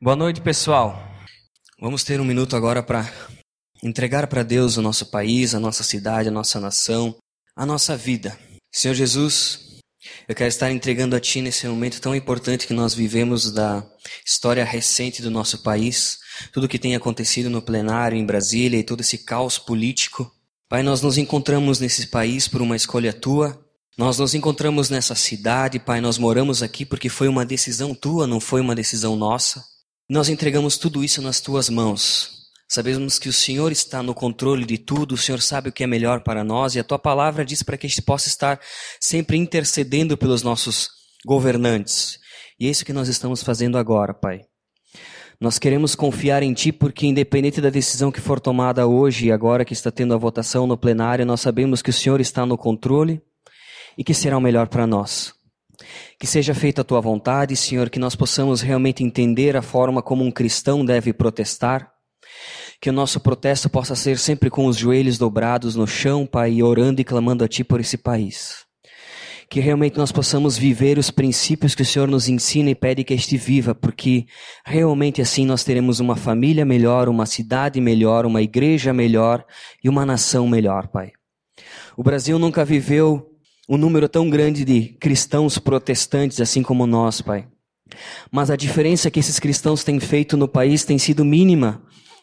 [0.00, 0.96] Boa noite, pessoal.
[1.80, 3.12] Vamos ter um minuto agora para
[3.82, 7.16] entregar para Deus o nosso país, a nossa cidade, a nossa nação,
[7.56, 8.38] a nossa vida.
[8.72, 9.80] Senhor Jesus,
[10.28, 13.84] eu quero estar entregando a Ti nesse momento tão importante que nós vivemos da
[14.24, 16.18] história recente do nosso país,
[16.52, 20.30] tudo o que tem acontecido no plenário em Brasília e todo esse caos político.
[20.68, 23.60] Pai, nós nos encontramos nesse país por uma escolha Tua.
[23.96, 28.38] Nós nos encontramos nessa cidade, Pai, nós moramos aqui porque foi uma decisão Tua, não
[28.38, 29.60] foi uma decisão nossa.
[30.10, 32.30] Nós entregamos tudo isso nas tuas mãos.
[32.66, 35.86] Sabemos que o Senhor está no controle de tudo, o Senhor sabe o que é
[35.86, 38.58] melhor para nós e a tua palavra diz para que a gente possa estar
[38.98, 40.88] sempre intercedendo pelos nossos
[41.26, 42.18] governantes.
[42.58, 44.40] E é isso que nós estamos fazendo agora, Pai.
[45.38, 49.62] Nós queremos confiar em Ti porque, independente da decisão que for tomada hoje e agora
[49.62, 53.20] que está tendo a votação no plenário, nós sabemos que o Senhor está no controle
[53.96, 55.37] e que será o melhor para nós.
[56.18, 60.24] Que seja feita a tua vontade, Senhor, que nós possamos realmente entender a forma como
[60.24, 61.90] um cristão deve protestar.
[62.80, 67.00] Que o nosso protesto possa ser sempre com os joelhos dobrados no chão, Pai, orando
[67.00, 68.66] e clamando a Ti por esse país.
[69.50, 73.14] Que realmente nós possamos viver os princípios que o Senhor nos ensina e pede que
[73.14, 74.26] este viva, porque
[74.64, 79.44] realmente assim nós teremos uma família melhor, uma cidade melhor, uma igreja melhor
[79.82, 81.12] e uma nação melhor, Pai.
[81.96, 83.27] O Brasil nunca viveu
[83.68, 87.46] um número tão grande de cristãos protestantes, assim como nós, Pai.
[88.30, 91.82] Mas a diferença que esses cristãos têm feito no país tem sido mínima.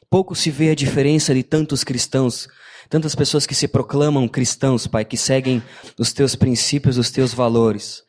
[0.10, 2.48] Pouco se vê a diferença de tantos cristãos,
[2.90, 5.62] tantas pessoas que se proclamam cristãos, Pai, que seguem
[6.00, 8.02] os teus princípios, os teus valores.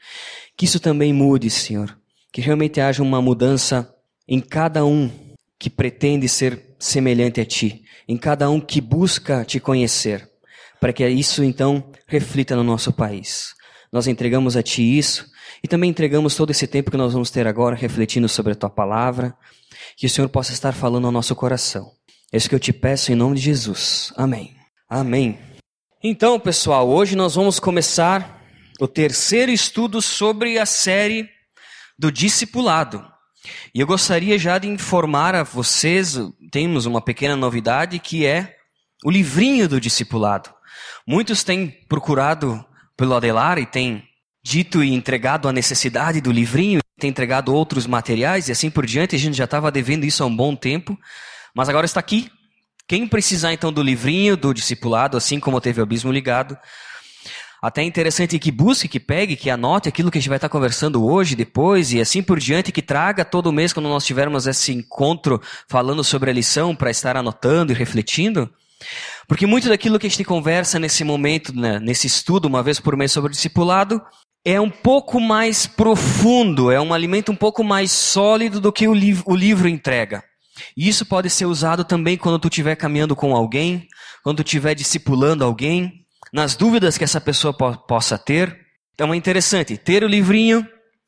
[0.56, 1.96] Que isso também mude, Senhor.
[2.32, 3.94] Que realmente haja uma mudança
[4.26, 5.10] em cada um
[5.58, 10.30] que pretende ser semelhante a Ti, em cada um que busca Te conhecer
[10.80, 13.54] para que isso então reflita no nosso país.
[13.92, 15.26] Nós entregamos a Ti isso
[15.62, 18.70] e também entregamos todo esse tempo que nós vamos ter agora refletindo sobre a Tua
[18.70, 19.36] palavra,
[19.96, 21.90] que o Senhor possa estar falando ao nosso coração.
[22.32, 24.12] É isso que eu te peço em nome de Jesus.
[24.16, 24.56] Amém.
[24.88, 25.38] Amém.
[26.02, 28.42] Então, pessoal, hoje nós vamos começar
[28.81, 31.28] o terceiro estudo sobre a série
[31.98, 33.04] do discipulado.
[33.75, 36.19] E eu gostaria já de informar a vocês,
[36.50, 38.56] temos uma pequena novidade que é
[39.04, 40.56] o livrinho do discipulado.
[41.06, 42.65] Muitos têm procurado
[42.97, 44.03] pelo Adelar e têm
[44.43, 49.15] dito e entregado a necessidade do livrinho, têm entregado outros materiais e assim por diante.
[49.15, 50.99] A gente já estava devendo isso há um bom tempo,
[51.55, 52.31] mas agora está aqui.
[52.89, 56.59] Quem precisar então do livrinho, do discipulado, assim como teve o Abismo Ligado,
[57.62, 60.49] até é interessante que busque, que pegue, que anote aquilo que a gente vai estar
[60.49, 64.73] conversando hoje, depois e assim por diante, que traga todo mês quando nós tivermos esse
[64.73, 68.49] encontro falando sobre a lição para estar anotando e refletindo.
[69.28, 72.97] Porque muito daquilo que a gente conversa nesse momento, né, nesse estudo, uma vez por
[72.97, 74.00] mês sobre o discipulado,
[74.44, 78.94] é um pouco mais profundo, é um alimento um pouco mais sólido do que o,
[78.94, 80.22] liv o livro entrega.
[80.76, 83.88] E isso pode ser usado também quando tu estiver caminhando com alguém,
[84.22, 88.56] quando tu estiver discipulando alguém, nas dúvidas que essa pessoa po possa ter.
[88.94, 90.66] Então é interessante ter o livrinho,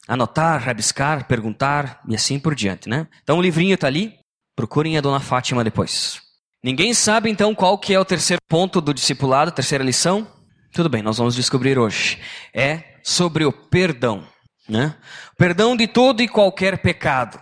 [0.09, 3.07] anotar, rabiscar, perguntar e assim por diante, né?
[3.23, 4.15] Então o livrinho está ali,
[4.57, 6.28] procurem a dona Fátima depois.
[6.63, 10.27] Ninguém sabe então qual que é o terceiro ponto do discipulado, terceira lição?
[10.73, 12.19] Tudo bem, nós vamos descobrir hoje.
[12.53, 14.27] É sobre o perdão,
[14.69, 14.97] né?
[15.37, 17.41] Perdão de todo e qualquer pecado.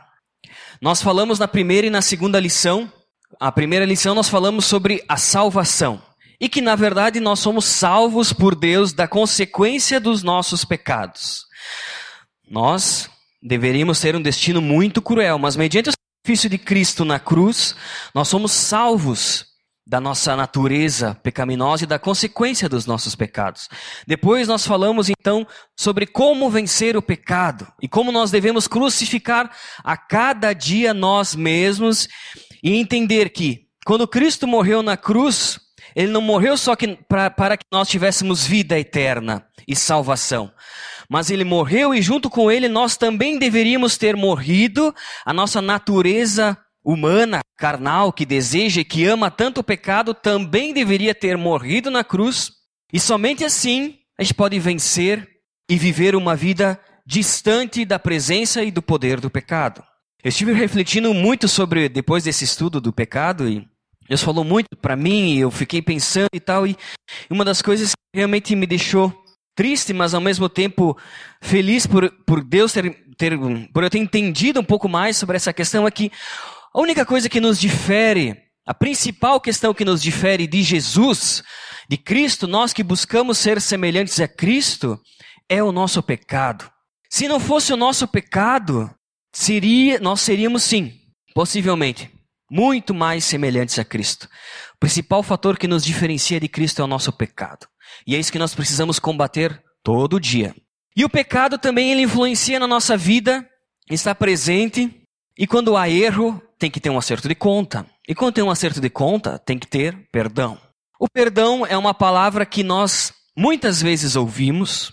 [0.81, 2.93] Nós falamos na primeira e na segunda lição.
[3.41, 6.03] A primeira lição nós falamos sobre a salvação
[6.39, 11.47] e que na verdade nós somos salvos por Deus da consequência dos nossos pecados.
[12.49, 13.09] Nós
[13.43, 15.93] deveríamos ter um destino muito cruel, mas mediante o
[16.27, 17.77] sacrifício de Cristo na cruz,
[18.13, 19.47] nós somos salvos
[19.87, 23.69] da nossa natureza pecaminosa e da consequência dos nossos pecados.
[24.09, 29.49] Depois nós falamos então sobre como vencer o pecado e como nós devemos crucificar
[29.85, 32.09] a cada dia nós mesmos
[32.61, 35.61] e entender que quando Cristo morreu na cruz,
[35.95, 40.53] ele não morreu só que, pra, para que nós tivéssemos vida eterna e salvação
[41.11, 44.95] mas ele morreu e junto com ele nós também deveríamos ter morrido,
[45.25, 51.15] a nossa natureza humana, carnal, que deseja e que ama tanto o pecado, também deveria
[51.15, 52.53] ter morrido na cruz,
[52.93, 55.29] e somente assim a gente pode vencer
[55.69, 59.83] e viver uma vida distante da presença e do poder do pecado.
[60.23, 63.67] Eu estive refletindo muito sobre, depois desse estudo do pecado, e
[64.09, 66.77] Deus falou muito para mim, e eu fiquei pensando e tal, e
[67.29, 69.13] uma das coisas que realmente me deixou
[69.57, 70.97] triste, mas ao mesmo tempo
[71.41, 73.37] feliz por, por Deus ter, ter,
[73.73, 76.13] por eu ter entendido um pouco mais sobre essa questão é que
[76.73, 81.43] a única coisa que nos difere, a principal questão que nos difere de Jesus,
[81.89, 85.01] de Cristo, nós que buscamos ser semelhantes a Cristo,
[85.49, 86.71] é o nosso pecado.
[87.09, 88.91] Se não fosse o nosso pecado,
[89.33, 90.93] seria, nós seríamos sim
[91.37, 92.11] possivelmente,
[92.51, 94.27] muito mais semelhantes a Cristo.
[94.77, 97.67] O principal fator que nos diferencia de Cristo é o nosso pecado.
[98.07, 100.55] E é isso que nós precisamos combater todo dia.
[100.95, 103.49] E o pecado também ele influencia na nossa vida,
[103.91, 105.03] está presente,
[105.39, 107.87] e quando há erro, tem que ter um acerto de conta.
[108.07, 110.59] E quando tem um acerto de conta, tem que ter perdão.
[111.01, 114.93] O perdão é uma palavra que nós muitas vezes ouvimos,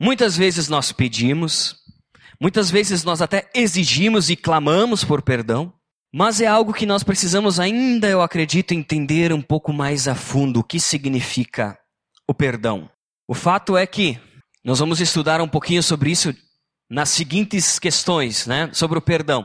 [0.00, 1.76] muitas vezes nós pedimos,
[2.40, 5.72] muitas vezes nós até exigimos e clamamos por perdão,
[6.16, 10.60] mas é algo que nós precisamos ainda, eu acredito, entender um pouco mais a fundo
[10.60, 11.76] o que significa
[12.28, 12.88] o perdão.
[13.26, 14.20] O fato é que
[14.64, 16.32] nós vamos estudar um pouquinho sobre isso
[16.88, 18.70] nas seguintes questões, né?
[18.72, 19.44] Sobre o perdão.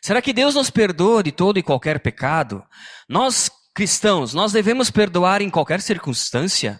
[0.00, 2.62] Será que Deus nos perdoa de todo e qualquer pecado?
[3.08, 6.78] Nós, cristãos, nós devemos perdoar em qualquer circunstância?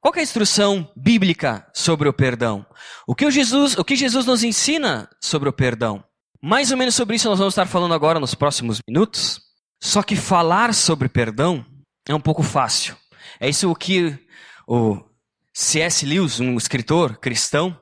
[0.00, 2.64] Qual é a instrução bíblica sobre o perdão?
[3.06, 6.02] O que, Jesus, o que Jesus nos ensina sobre o perdão?
[6.46, 9.40] Mais ou menos sobre isso nós vamos estar falando agora nos próximos minutos.
[9.82, 11.64] Só que falar sobre perdão
[12.06, 12.94] é um pouco fácil.
[13.40, 14.14] É isso que
[14.68, 15.02] o
[15.54, 16.04] C.S.
[16.04, 17.74] Lewis, um escritor cristão,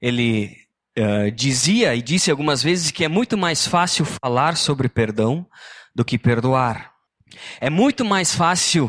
[0.00, 0.56] ele
[0.96, 5.44] uh, dizia e disse algumas vezes que é muito mais fácil falar sobre perdão
[5.92, 6.92] do que perdoar.
[7.60, 8.88] É muito mais fácil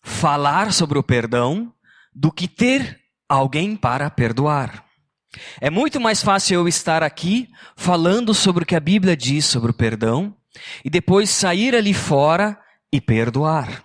[0.00, 1.74] falar sobre o perdão
[2.14, 4.83] do que ter alguém para perdoar.
[5.60, 9.70] É muito mais fácil eu estar aqui falando sobre o que a Bíblia diz sobre
[9.70, 10.34] o perdão
[10.84, 12.58] e depois sair ali fora
[12.92, 13.82] e perdoar.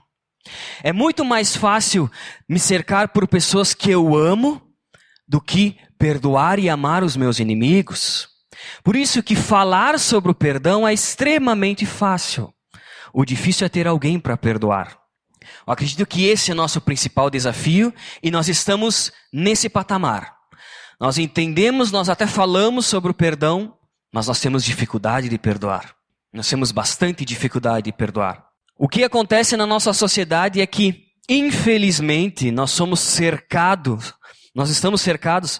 [0.83, 2.09] É muito mais fácil
[2.47, 4.61] me cercar por pessoas que eu amo
[5.27, 8.27] do que perdoar e amar os meus inimigos.
[8.83, 12.53] Por isso que falar sobre o perdão é extremamente fácil.
[13.13, 14.97] O difícil é ter alguém para perdoar.
[15.65, 20.38] Eu acredito que esse é nosso principal desafio e nós estamos nesse patamar.
[20.99, 23.73] Nós entendemos, nós até falamos sobre o perdão,
[24.13, 25.95] mas nós temos dificuldade de perdoar.
[26.33, 28.45] Nós temos bastante dificuldade de perdoar.
[28.77, 34.13] O que acontece na nossa sociedade é que, infelizmente, nós somos cercados,
[34.53, 35.59] nós estamos cercados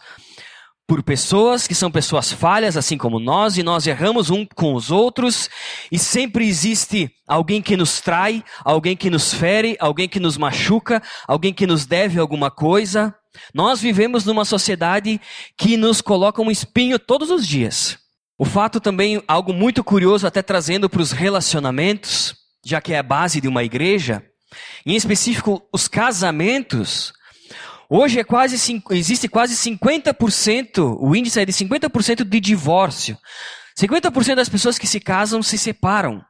[0.90, 4.90] por pessoas que são pessoas falhas, assim como nós, e nós erramos um com os
[4.90, 5.48] outros,
[5.92, 11.00] e sempre existe alguém que nos trai, alguém que nos fere, alguém que nos machuca,
[11.28, 13.14] alguém que nos deve alguma coisa.
[13.54, 15.22] Nós vivemos numa sociedade
[15.56, 18.00] que nos coloca um espinho todos os dias.
[18.36, 22.34] O fato também, algo muito curioso, até trazendo para os relacionamentos,
[22.66, 24.24] já que é a base de uma igreja,
[24.84, 27.14] em específico os casamentos,
[27.92, 28.56] Hoje é quase,
[28.92, 33.18] existe quase 50%, o índice é de 50% de divórcio.
[33.80, 36.24] 50% das pessoas que se casam se separam.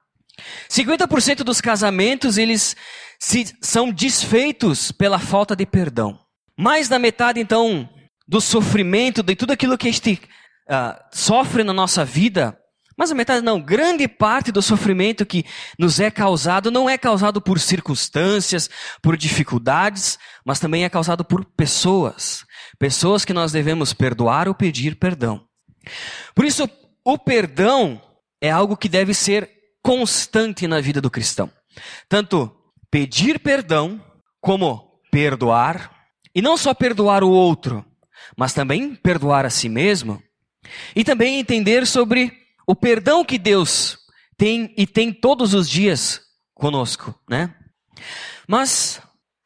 [0.69, 2.77] 50% dos casamentos, eles
[3.19, 6.17] se, são desfeitos pela falta de perdão.
[6.57, 7.89] Mais da metade, então,
[8.25, 10.21] do sofrimento, de tudo aquilo que a gente
[10.69, 12.57] uh, sofre na nossa vida,
[12.99, 15.45] mas a metade não, grande parte do sofrimento que
[15.79, 18.69] nos é causado não é causado por circunstâncias,
[19.01, 22.43] por dificuldades, mas também é causado por pessoas.
[22.77, 25.45] Pessoas que nós devemos perdoar ou pedir perdão.
[26.35, 26.69] Por isso,
[27.05, 28.01] o perdão
[28.41, 29.49] é algo que deve ser
[29.81, 31.49] constante na vida do cristão.
[32.09, 32.53] Tanto
[32.91, 34.03] pedir perdão,
[34.41, 35.89] como perdoar,
[36.35, 37.85] e não só perdoar o outro,
[38.37, 40.21] mas também perdoar a si mesmo,
[40.93, 43.97] e também entender sobre o perdão que Deus
[44.37, 46.21] tem e tem todos os dias
[46.53, 47.55] conosco, né?
[48.47, 49.01] Mas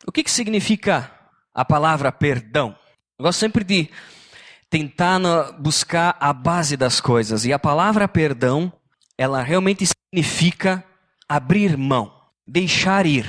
[0.05, 1.09] o que, que significa
[1.53, 2.75] a palavra perdão?
[3.17, 3.89] Eu gosto sempre de
[4.69, 5.21] tentar
[5.57, 8.73] buscar a base das coisas e a palavra perdão,
[9.17, 10.83] ela realmente significa
[11.25, 12.13] abrir mão,
[12.45, 13.25] deixar ir.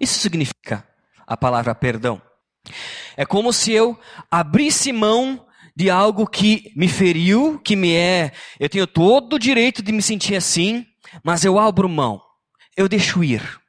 [0.00, 0.88] Isso significa
[1.26, 2.22] a palavra perdão.
[3.14, 5.46] É como se eu abrisse mão
[5.78, 8.32] de algo que me feriu, que me é.
[8.58, 10.84] Eu tenho todo o direito de me sentir assim,
[11.22, 12.20] mas eu abro mão.
[12.76, 13.60] Eu deixo ir.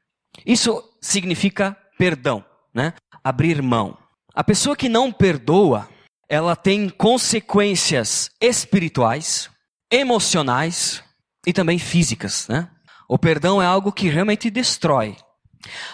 [0.43, 2.95] Isso significa perdão, né?
[3.23, 3.95] Abrir mão.
[4.33, 5.87] A pessoa que não perdoa,
[6.27, 9.47] ela tem consequências espirituais,
[9.91, 11.03] emocionais
[11.45, 12.71] e também físicas, né?
[13.07, 15.15] O perdão é algo que realmente destrói.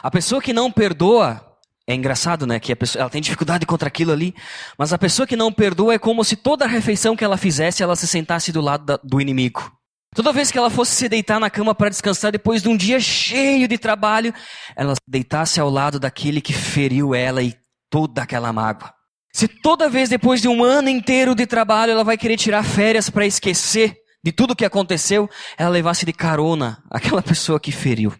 [0.01, 1.54] A pessoa que não perdoa,
[1.87, 2.59] é engraçado, né?
[2.59, 4.33] Que a pessoa, ela tem dificuldade contra aquilo ali,
[4.77, 7.83] mas a pessoa que não perdoa é como se toda a refeição que ela fizesse,
[7.83, 9.71] ela se sentasse do lado da, do inimigo.
[10.15, 12.99] Toda vez que ela fosse se deitar na cama para descansar depois de um dia
[12.99, 14.33] cheio de trabalho,
[14.75, 17.53] ela se deitasse ao lado daquele que feriu ela e
[17.89, 18.93] toda aquela mágoa.
[19.33, 23.09] Se toda vez depois de um ano inteiro de trabalho ela vai querer tirar férias
[23.09, 28.13] para esquecer de tudo o que aconteceu, ela levasse de carona aquela pessoa que feriu.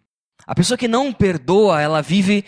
[0.45, 2.43] A pessoa que não perdoa, ela vive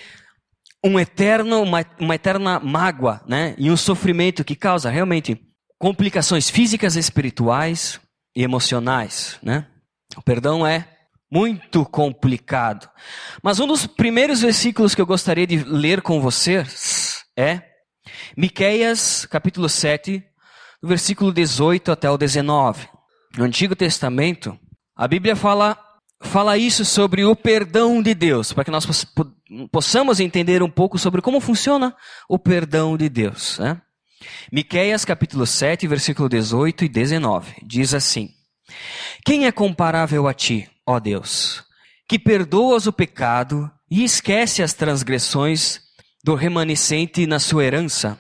[0.84, 3.56] um eterno, uma, uma eterna mágoa, né?
[3.58, 5.40] E um sofrimento que causa realmente
[5.80, 8.00] complicações físicas, espirituais
[8.36, 9.68] e emocionais, né?
[10.16, 10.88] O perdão é
[11.32, 12.90] muito complicado.
[13.44, 17.62] Mas um dos primeiros versículos que eu gostaria de ler com vocês é
[18.36, 20.24] Miqueias, capítulo 7,
[20.82, 22.88] do versículo 18 até o 19.
[23.38, 24.58] No Antigo Testamento,
[24.96, 25.78] a Bíblia fala
[26.22, 28.86] fala isso sobre o perdão de Deus, para que nós
[29.72, 31.96] possamos entender um pouco sobre como funciona
[32.28, 33.60] o perdão de Deus.
[33.60, 33.82] Né?
[34.52, 38.30] Miqueias capítulo 7, versículo 18 e 19, diz assim,
[39.26, 41.64] Quem é comparável a ti, ó Deus,
[42.08, 45.82] que perdoas o pecado e esquece as transgressões
[46.24, 48.18] do remanescente na sua herança?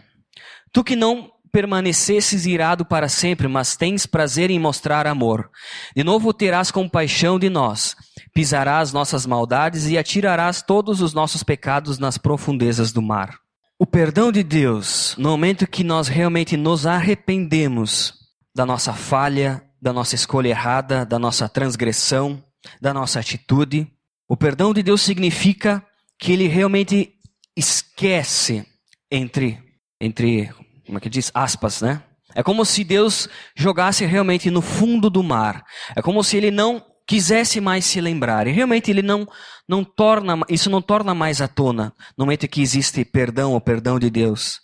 [0.71, 5.49] Tu que não permanecesses irado para sempre, mas tens prazer em mostrar amor.
[5.95, 7.95] De novo terás compaixão de nós,
[8.31, 13.39] pisarás nossas maldades e atirarás todos os nossos pecados nas profundezas do mar.
[13.79, 18.13] O perdão de Deus, no momento que nós realmente nos arrependemos
[18.55, 22.39] da nossa falha, da nossa escolha errada, da nossa transgressão,
[22.79, 23.91] da nossa atitude,
[24.29, 25.83] o perdão de Deus significa
[26.19, 27.15] que ele realmente
[27.55, 28.63] esquece
[29.09, 29.57] entre
[29.99, 30.51] entre
[30.87, 31.29] como é que diz?
[31.33, 32.01] Aspas, né?
[32.33, 35.63] É como se Deus jogasse realmente no fundo do mar.
[35.95, 38.47] É como se ele não quisesse mais se lembrar.
[38.47, 39.27] E realmente ele não,
[39.67, 43.99] não torna, isso não torna mais à tona no momento que existe perdão ou perdão
[43.99, 44.59] de Deus.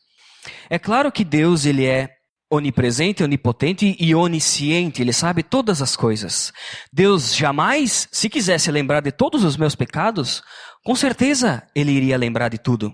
[0.70, 2.10] É claro que Deus, ele é
[2.52, 6.52] onipresente, onipotente e onisciente, ele sabe todas as coisas.
[6.92, 10.44] Deus jamais, se quisesse lembrar de todos os meus pecados,
[10.86, 12.94] com certeza ele iria lembrar de tudo.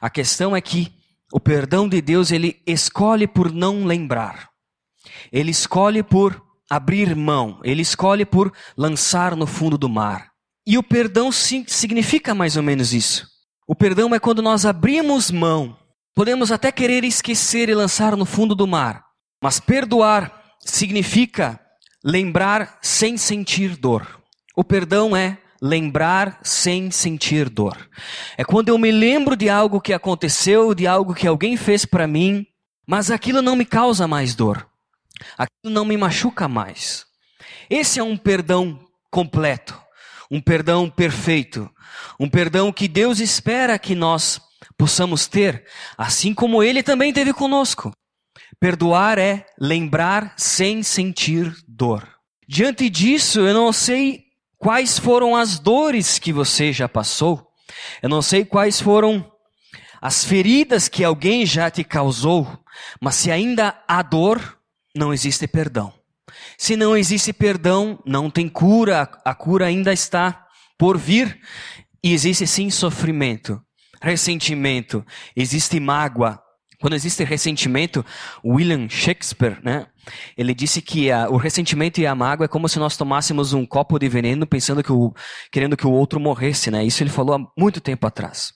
[0.00, 0.99] A questão é que
[1.32, 4.50] o perdão de Deus, ele escolhe por não lembrar.
[5.32, 7.60] Ele escolhe por abrir mão.
[7.62, 10.30] Ele escolhe por lançar no fundo do mar.
[10.66, 13.26] E o perdão significa mais ou menos isso.
[13.66, 15.76] O perdão é quando nós abrimos mão.
[16.14, 19.04] Podemos até querer esquecer e lançar no fundo do mar.
[19.42, 21.58] Mas perdoar significa
[22.04, 24.20] lembrar sem sentir dor.
[24.56, 27.76] O perdão é lembrar sem sentir dor.
[28.36, 32.06] É quando eu me lembro de algo que aconteceu, de algo que alguém fez para
[32.06, 32.46] mim,
[32.86, 34.66] mas aquilo não me causa mais dor.
[35.36, 37.04] Aquilo não me machuca mais.
[37.68, 39.80] Esse é um perdão completo,
[40.30, 41.70] um perdão perfeito,
[42.18, 44.40] um perdão que Deus espera que nós
[44.78, 45.64] possamos ter,
[45.96, 47.92] assim como ele também teve conosco.
[48.58, 52.06] Perdoar é lembrar sem sentir dor.
[52.48, 54.24] Diante disso, eu não sei
[54.60, 57.50] quais foram as dores que você já passou.
[58.02, 59.32] Eu não sei quais foram
[60.00, 62.46] as feridas que alguém já te causou,
[63.00, 64.58] mas se ainda há dor,
[64.94, 65.92] não existe perdão.
[66.56, 70.46] Se não existe perdão, não tem cura, a cura ainda está
[70.78, 71.40] por vir,
[72.02, 73.60] e existe sim sofrimento,
[74.00, 76.40] ressentimento, existe mágoa,
[76.80, 78.04] quando existe ressentimento,
[78.44, 79.86] William Shakespeare, né?
[80.36, 83.66] Ele disse que a, o ressentimento e a mágoa é como se nós tomássemos um
[83.66, 85.12] copo de veneno pensando que o,
[85.52, 86.84] querendo que o outro morresse, né?
[86.84, 88.52] Isso ele falou há muito tempo atrás.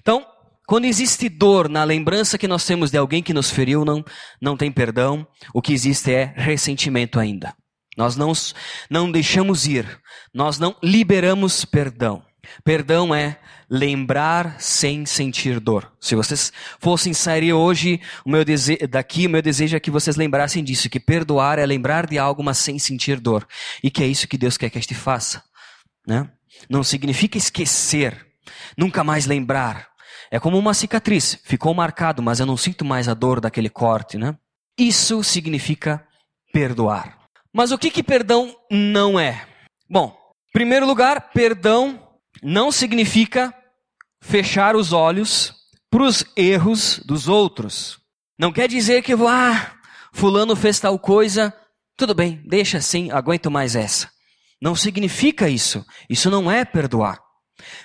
[0.00, 0.24] Então,
[0.66, 4.04] quando existe dor na lembrança que nós temos de alguém que nos feriu, não,
[4.40, 5.26] não tem perdão.
[5.52, 7.54] O que existe é ressentimento ainda.
[7.96, 8.32] Nós não,
[8.88, 10.00] não deixamos ir.
[10.32, 12.22] Nós não liberamos perdão.
[12.62, 15.92] Perdão é lembrar sem sentir dor.
[16.00, 20.16] Se vocês fossem sair hoje, o meu desejo, daqui, o meu desejo é que vocês
[20.16, 23.46] lembrassem disso, que perdoar é lembrar de algo, mas sem sentir dor.
[23.82, 25.42] E que é isso que Deus quer que a gente faça.
[26.06, 26.28] Né?
[26.68, 28.26] Não significa esquecer,
[28.76, 29.88] nunca mais lembrar.
[30.30, 34.18] É como uma cicatriz, ficou marcado, mas eu não sinto mais a dor daquele corte.
[34.18, 34.36] Né?
[34.78, 36.06] Isso significa
[36.52, 37.18] perdoar.
[37.52, 39.46] Mas o que, que perdão não é?
[39.88, 40.16] Bom,
[40.52, 42.03] primeiro lugar, perdão
[42.44, 43.54] não significa
[44.20, 45.54] fechar os olhos
[45.90, 47.98] para os erros dos outros.
[48.38, 49.72] Não quer dizer que vou, ah,
[50.12, 51.54] fulano fez tal coisa,
[51.96, 54.10] tudo bem, deixa assim, aguento mais essa.
[54.60, 55.84] Não significa isso.
[56.08, 57.18] Isso não é perdoar.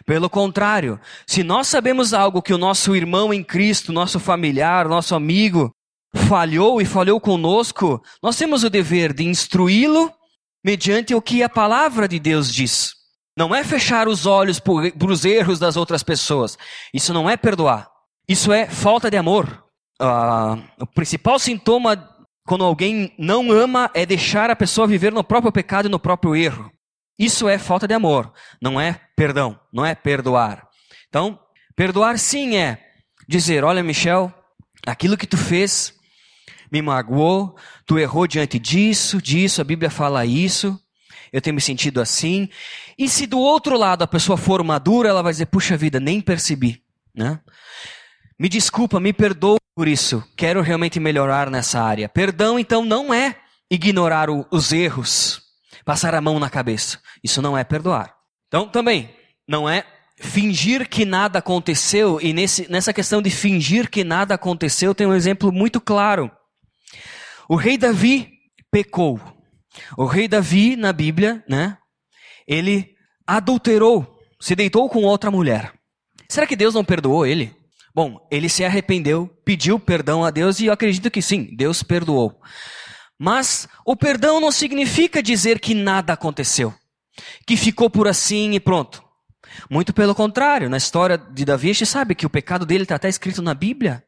[0.06, 5.16] Pelo contrário, se nós sabemos algo que o nosso irmão em Cristo, nosso familiar, nosso
[5.16, 5.72] amigo,
[6.14, 10.12] falhou e falhou conosco, nós temos o dever de instruí-lo
[10.66, 12.99] mediante o que a palavra de Deus diz.
[13.40, 16.58] Não é fechar os olhos para os erros das outras pessoas.
[16.94, 17.90] Isso não é perdoar.
[18.28, 19.64] Isso é falta de amor.
[19.98, 22.06] Uh, o principal sintoma
[22.46, 26.36] quando alguém não ama é deixar a pessoa viver no próprio pecado e no próprio
[26.36, 26.70] erro.
[27.18, 28.30] Isso é falta de amor.
[28.62, 29.58] Não é perdão.
[29.72, 30.68] Não é perdoar.
[31.08, 31.40] Então,
[31.78, 32.78] perdoar sim é
[33.26, 34.34] dizer: olha, Michel,
[34.86, 35.94] aquilo que tu fez
[36.70, 37.56] me magoou,
[37.86, 40.78] tu errou diante disso, disso, a Bíblia fala isso
[41.32, 42.50] eu tenho me sentido assim.
[42.98, 46.22] E se do outro lado a pessoa for madura, ela vai dizer: puxa vida, nem
[46.22, 46.82] percebi.
[47.16, 47.40] Né?
[48.40, 50.24] Me desculpa, me perdoa por isso.
[50.36, 52.08] Quero realmente melhorar nessa área.
[52.08, 53.36] Perdão, então, não é
[53.70, 55.42] ignorar o, os erros.
[55.86, 57.00] passar a mão na cabeça.
[57.24, 58.16] Isso não é perdoar.
[58.48, 59.14] Então, também,
[59.48, 59.86] não é
[60.20, 65.14] fingir que nada aconteceu, e nesse, nessa questão de fingir que nada aconteceu, tem um
[65.14, 66.30] exemplo muito claro.
[67.48, 68.30] O rei Davi
[68.70, 69.20] pecou.
[69.98, 71.78] O rei Davi, na Bíblia, né?
[72.48, 72.96] Ele
[73.26, 75.74] adulterou, se deitou com outra mulher.
[76.28, 77.56] Será que Deus não perdoou ele?
[77.94, 82.40] Bom, ele se arrependeu, pediu perdão a Deus e eu acredito que sim, Deus perdoou.
[83.18, 86.74] Mas o perdão não significa dizer que nada aconteceu,
[87.46, 89.04] que ficou por assim e pronto.
[89.70, 92.96] Muito pelo contrário, na história de Davi, a gente sabe que o pecado dele está
[92.96, 94.04] até escrito na Bíblia.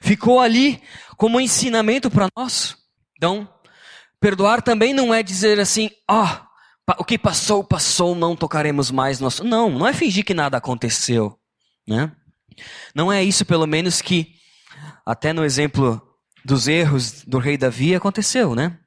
[0.00, 0.80] Ficou ali
[1.16, 2.76] como ensinamento para nós.
[3.16, 3.48] Então,
[4.22, 6.46] perdoar também não é dizer assim, ah,
[6.88, 9.42] oh, o que passou, passou, não tocaremos mais nosso.
[9.42, 11.36] Não, não é fingir que nada aconteceu,
[11.86, 12.12] né?
[12.94, 14.34] Não é isso, pelo menos, que
[15.04, 16.00] até no exemplo
[16.44, 18.78] dos erros do rei Davi aconteceu, né?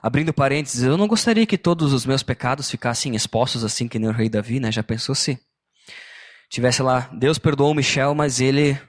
[0.00, 4.08] Abrindo parênteses, eu não gostaria que todos os meus pecados ficassem expostos assim que nem
[4.08, 4.70] o rei Davi, né?
[4.70, 5.40] Já pensou se
[6.48, 8.80] tivesse lá, Deus perdoou Michel, mas ele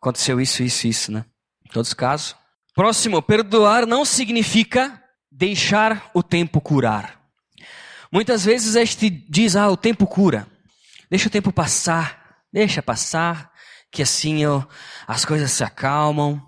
[0.00, 1.24] aconteceu isso, isso, isso, né?
[1.66, 2.36] Em todos os casos.
[2.74, 5.02] Próximo, perdoar não significa
[5.38, 7.16] deixar o tempo curar.
[8.10, 10.48] Muitas vezes a gente diz, ah, o tempo cura.
[11.08, 13.52] Deixa o tempo passar, deixa passar,
[13.90, 14.66] que assim eu,
[15.06, 16.42] as coisas se acalmam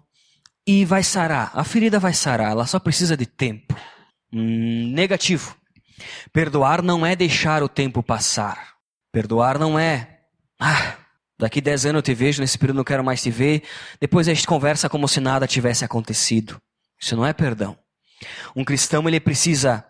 [0.66, 1.52] e vai sarar.
[1.54, 3.76] A ferida vai sarar, ela só precisa de tempo.
[4.32, 5.56] Hum, negativo.
[6.32, 8.74] Perdoar não é deixar o tempo passar.
[9.12, 10.18] Perdoar não é,
[10.58, 10.96] ah,
[11.38, 13.62] daqui dez anos eu te vejo, nesse período não quero mais te ver.
[14.00, 16.60] Depois a gente conversa como se nada tivesse acontecido.
[17.00, 17.78] Isso não é perdão.
[18.54, 19.84] Um cristão ele precisa,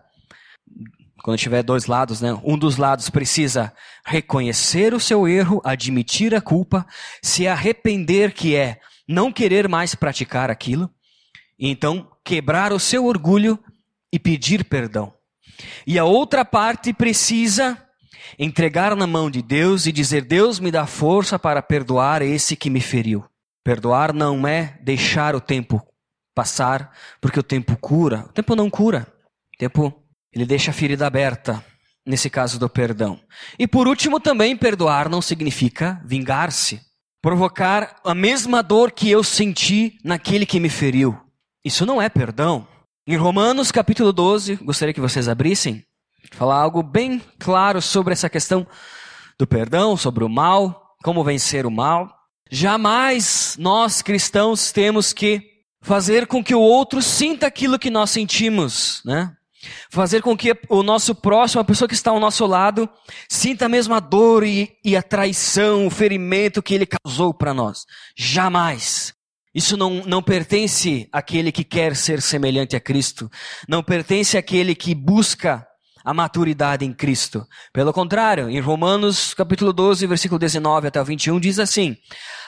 [1.23, 2.37] quando tiver dois lados, né?
[2.43, 3.73] Um dos lados precisa
[4.05, 6.85] reconhecer o seu erro, admitir a culpa,
[7.21, 10.89] se arrepender que é não querer mais praticar aquilo,
[11.59, 13.59] e então quebrar o seu orgulho
[14.11, 15.13] e pedir perdão.
[15.85, 17.77] E a outra parte precisa
[18.39, 22.69] entregar na mão de Deus e dizer: Deus me dá força para perdoar esse que
[22.69, 23.23] me feriu.
[23.63, 25.85] Perdoar não é deixar o tempo
[26.33, 28.25] passar, porque o tempo cura.
[28.29, 29.07] O tempo não cura.
[29.53, 29.93] O tempo
[30.33, 31.63] ele deixa a ferida aberta,
[32.05, 33.19] nesse caso do perdão.
[33.59, 36.81] E por último, também perdoar não significa vingar-se
[37.21, 41.15] provocar a mesma dor que eu senti naquele que me feriu.
[41.63, 42.67] Isso não é perdão.
[43.05, 45.85] Em Romanos capítulo 12, gostaria que vocês abrissem,
[46.31, 48.65] falar algo bem claro sobre essa questão
[49.37, 52.11] do perdão, sobre o mal, como vencer o mal.
[52.49, 55.50] Jamais nós cristãos temos que
[55.81, 59.31] fazer com que o outro sinta aquilo que nós sentimos, né?
[59.91, 62.89] Fazer com que o nosso próximo, a pessoa que está ao nosso lado,
[63.29, 67.85] sinta a mesma dor e, e a traição, o ferimento que ele causou para nós.
[68.15, 69.13] Jamais.
[69.53, 73.29] Isso não, não pertence àquele que quer ser semelhante a Cristo.
[73.67, 75.67] Não pertence àquele que busca
[76.03, 77.45] a maturidade em Cristo.
[77.71, 81.95] Pelo contrário, em Romanos capítulo 12, versículo 19 até o 21, diz assim: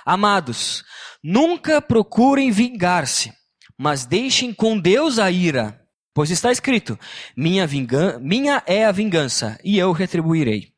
[0.06, 0.84] Amados,
[1.24, 3.34] nunca procurem vingar-se,
[3.78, 5.84] mas deixem com Deus a ira
[6.14, 6.98] Pois está escrito:
[7.36, 10.72] minha, vingança, minha é a vingança, e eu retribuirei,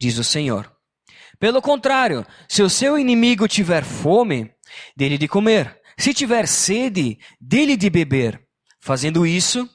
[0.00, 0.70] diz o Senhor.
[1.38, 4.50] Pelo contrário, se o seu inimigo tiver fome,
[4.96, 5.78] dele de comer.
[5.98, 8.40] Se tiver sede, dele de beber.
[8.80, 9.68] Fazendo isso,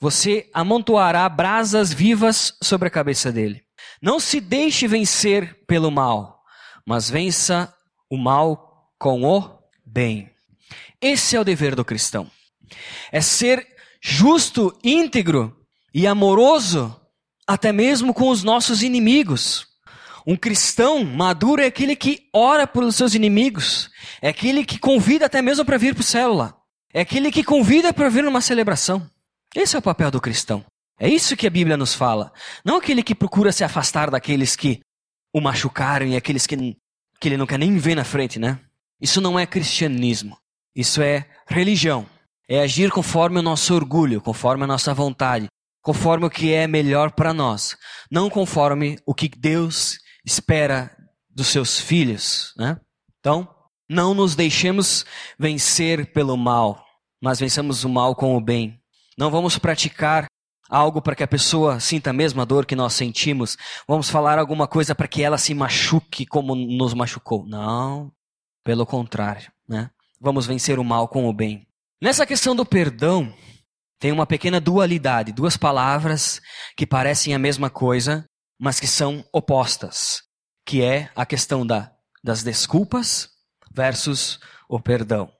[0.00, 3.62] você amontoará brasas vivas sobre a cabeça dele.
[4.02, 6.42] Não se deixe vencer pelo mal,
[6.86, 7.72] mas vença
[8.10, 9.59] o mal com o
[9.92, 10.30] bem.
[11.00, 12.30] Esse é o dever do cristão.
[13.10, 13.66] É ser
[14.00, 15.56] justo, íntegro
[15.92, 16.94] e amoroso,
[17.46, 19.66] até mesmo com os nossos inimigos.
[20.26, 25.42] Um cristão maduro é aquele que ora pelos seus inimigos, é aquele que convida até
[25.42, 26.56] mesmo para vir para o célula,
[26.92, 29.08] é aquele que convida para vir numa celebração.
[29.54, 30.64] Esse é o papel do cristão.
[30.98, 32.32] É isso que a Bíblia nos fala.
[32.64, 34.80] Não aquele que procura se afastar daqueles que
[35.32, 36.56] o machucaram e aqueles que,
[37.18, 38.60] que ele não quer nem ver na frente, né?
[39.00, 40.36] Isso não é cristianismo.
[40.74, 42.06] Isso é religião
[42.50, 45.46] é agir conforme o nosso orgulho, conforme a nossa vontade,
[45.80, 47.76] conforme o que é melhor para nós,
[48.10, 50.90] não conforme o que Deus espera
[51.30, 52.76] dos seus filhos, né?
[53.20, 53.48] Então,
[53.88, 55.06] não nos deixemos
[55.38, 56.84] vencer pelo mal,
[57.22, 58.80] mas vençamos o mal com o bem.
[59.16, 60.26] Não vamos praticar
[60.68, 63.56] algo para que a pessoa sinta a mesma dor que nós sentimos.
[63.86, 67.46] Vamos falar alguma coisa para que ela se machuque como nos machucou.
[67.46, 68.10] Não,
[68.64, 69.90] pelo contrário, né?
[70.20, 71.66] Vamos vencer o mal com o bem.
[72.00, 73.34] Nessa questão do perdão,
[73.98, 76.40] tem uma pequena dualidade, duas palavras
[76.76, 78.24] que parecem a mesma coisa,
[78.58, 80.22] mas que são opostas,
[80.64, 81.92] que é a questão da,
[82.22, 83.28] das desculpas
[83.72, 85.30] versus o perdão.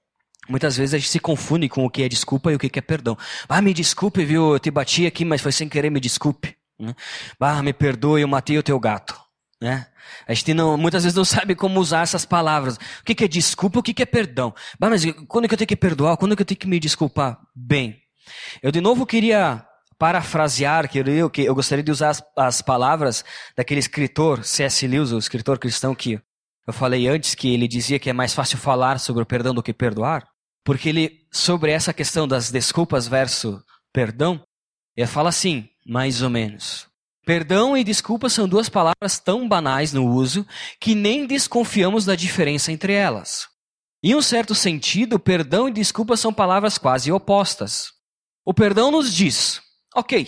[0.49, 2.83] Muitas vezes a gente se confunde com o que é desculpa e o que é
[2.83, 3.17] perdão.
[3.49, 4.55] Ah, me desculpe, viu?
[4.55, 6.57] Eu te bati aqui, mas foi sem querer, me desculpe.
[7.39, 9.30] Ah, me perdoe, eu matei o teu gato.
[9.61, 9.87] Né?
[10.27, 12.77] A gente não, muitas vezes não sabe como usar essas palavras.
[12.77, 14.55] O que é desculpa, o que é perdão?
[14.79, 16.17] Mas quando é que eu tenho que perdoar?
[16.17, 17.39] Quando é que eu tenho que me desculpar?
[17.55, 18.01] Bem,
[18.63, 19.65] eu de novo queria
[19.99, 23.23] parafrasear, que eu, que eu gostaria de usar as, as palavras
[23.55, 24.87] daquele escritor, C.S.
[24.87, 26.19] Lewis, o escritor cristão que
[26.67, 29.63] eu falei antes, que ele dizia que é mais fácil falar sobre o perdão do
[29.63, 30.27] que perdoar.
[30.65, 33.61] Porque ele, sobre essa questão das desculpas versus
[33.93, 34.43] perdão,
[34.97, 36.90] ele fala assim, mais ou menos.
[37.31, 40.45] Perdão e desculpa são duas palavras tão banais no uso
[40.81, 43.47] que nem desconfiamos da diferença entre elas.
[44.03, 47.93] Em um certo sentido, perdão e desculpa são palavras quase opostas.
[48.45, 49.63] O perdão nos diz:
[49.95, 50.27] ok,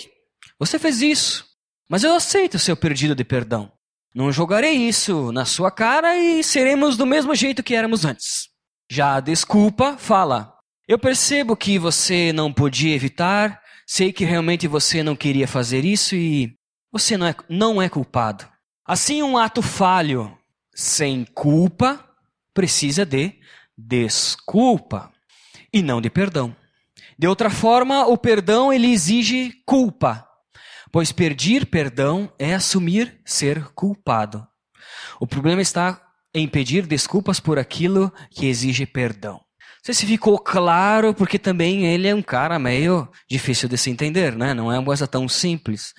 [0.61, 1.45] você fez isso,
[1.91, 3.73] mas eu aceito seu pedido de perdão.
[4.15, 8.49] Não jogarei isso na sua cara e seremos do mesmo jeito que éramos antes.
[8.88, 10.55] Já a desculpa fala:
[10.87, 16.15] Eu percebo que você não podia evitar, sei que realmente você não queria fazer isso
[16.15, 16.62] e
[16.93, 18.47] você não é, não é culpado.
[18.87, 20.37] Assim, um ato falho
[20.75, 22.05] sem culpa
[22.53, 23.33] precisa de
[23.77, 25.11] desculpa
[25.73, 26.55] e não de perdão.
[27.19, 30.27] De outra forma, o perdão ele exige culpa,
[30.91, 34.47] pois pedir perdão é assumir ser culpado.
[35.19, 36.03] O problema está
[36.35, 39.35] em pedir desculpas por aquilo que exige perdão.
[39.35, 43.91] Não sei se ficou claro, porque também ele é um cara meio difícil de se
[43.91, 44.55] entender, né?
[44.55, 45.93] Não é uma coisa tão simples.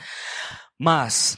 [0.84, 1.38] Mas,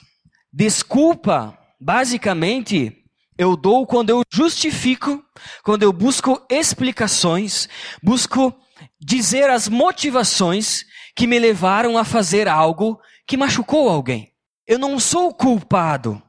[0.51, 2.97] desculpa, basicamente,
[3.37, 5.23] eu dou quando eu justifico,
[5.63, 7.69] quando eu busco explicações,
[8.01, 8.51] busco
[8.99, 10.83] dizer as motivações
[11.15, 14.31] que me levaram a fazer algo que machucou alguém.
[14.65, 16.19] Eu não sou culpado.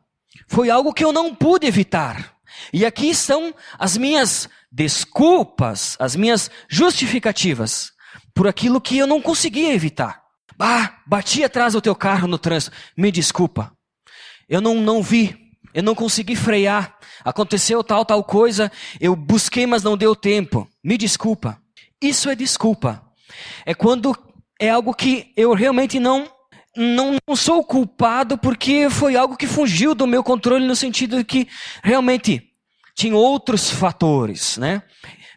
[0.46, 2.36] Foi algo que eu não pude evitar.
[2.70, 7.92] E aqui estão as minhas desculpas, as minhas justificativas
[8.34, 10.25] por aquilo que eu não conseguia evitar.
[10.58, 12.74] Ah, bati atrás do teu carro no trânsito.
[12.96, 13.72] Me desculpa.
[14.48, 15.36] Eu não, não vi.
[15.74, 16.96] Eu não consegui frear.
[17.24, 18.70] Aconteceu tal, tal coisa.
[19.00, 20.68] Eu busquei, mas não deu tempo.
[20.82, 21.60] Me desculpa.
[22.00, 23.02] Isso é desculpa.
[23.64, 24.16] É quando
[24.60, 26.30] é algo que eu realmente não
[26.76, 31.24] não, não sou culpado porque foi algo que fugiu do meu controle no sentido de
[31.24, 31.48] que
[31.82, 32.52] realmente
[32.94, 34.82] tinha outros fatores, né?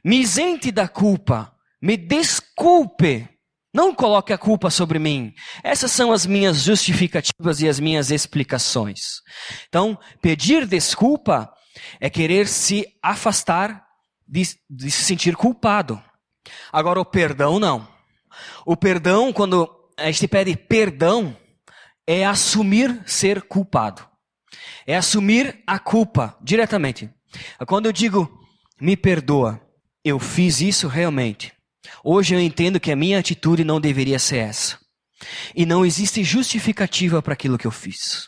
[0.03, 3.27] Me isente da culpa, me desculpe.
[3.73, 5.33] Não coloque a culpa sobre mim.
[5.63, 9.21] Essas são as minhas justificativas e as minhas explicações.
[9.67, 11.51] Então, pedir desculpa
[11.99, 13.85] é querer se afastar
[14.27, 16.01] de, de se sentir culpado.
[16.71, 17.87] Agora, o perdão não.
[18.65, 21.35] O perdão, quando a gente pede perdão
[22.07, 24.07] é assumir ser culpado.
[24.87, 27.09] É assumir a culpa diretamente.
[27.67, 28.27] Quando eu digo,
[28.81, 29.61] me perdoa,
[30.03, 31.53] eu fiz isso realmente.
[32.03, 34.77] Hoje eu entendo que a minha atitude não deveria ser essa.
[35.55, 38.27] E não existe justificativa para aquilo que eu fiz.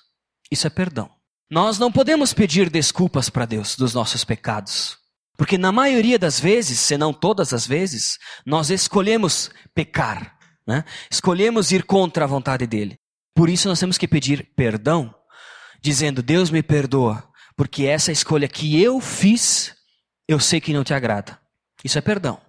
[0.51, 1.09] Isso é perdão.
[1.49, 4.97] Nós não podemos pedir desculpas para Deus dos nossos pecados.
[5.37, 10.37] Porque na maioria das vezes, se não todas as vezes, nós escolhemos pecar.
[10.67, 10.85] Né?
[11.09, 12.99] Escolhemos ir contra a vontade dele.
[13.35, 15.13] Por isso nós temos que pedir perdão,
[15.81, 19.73] dizendo: Deus me perdoa, porque essa escolha que eu fiz,
[20.27, 21.40] eu sei que não te agrada.
[21.83, 22.39] Isso é perdão.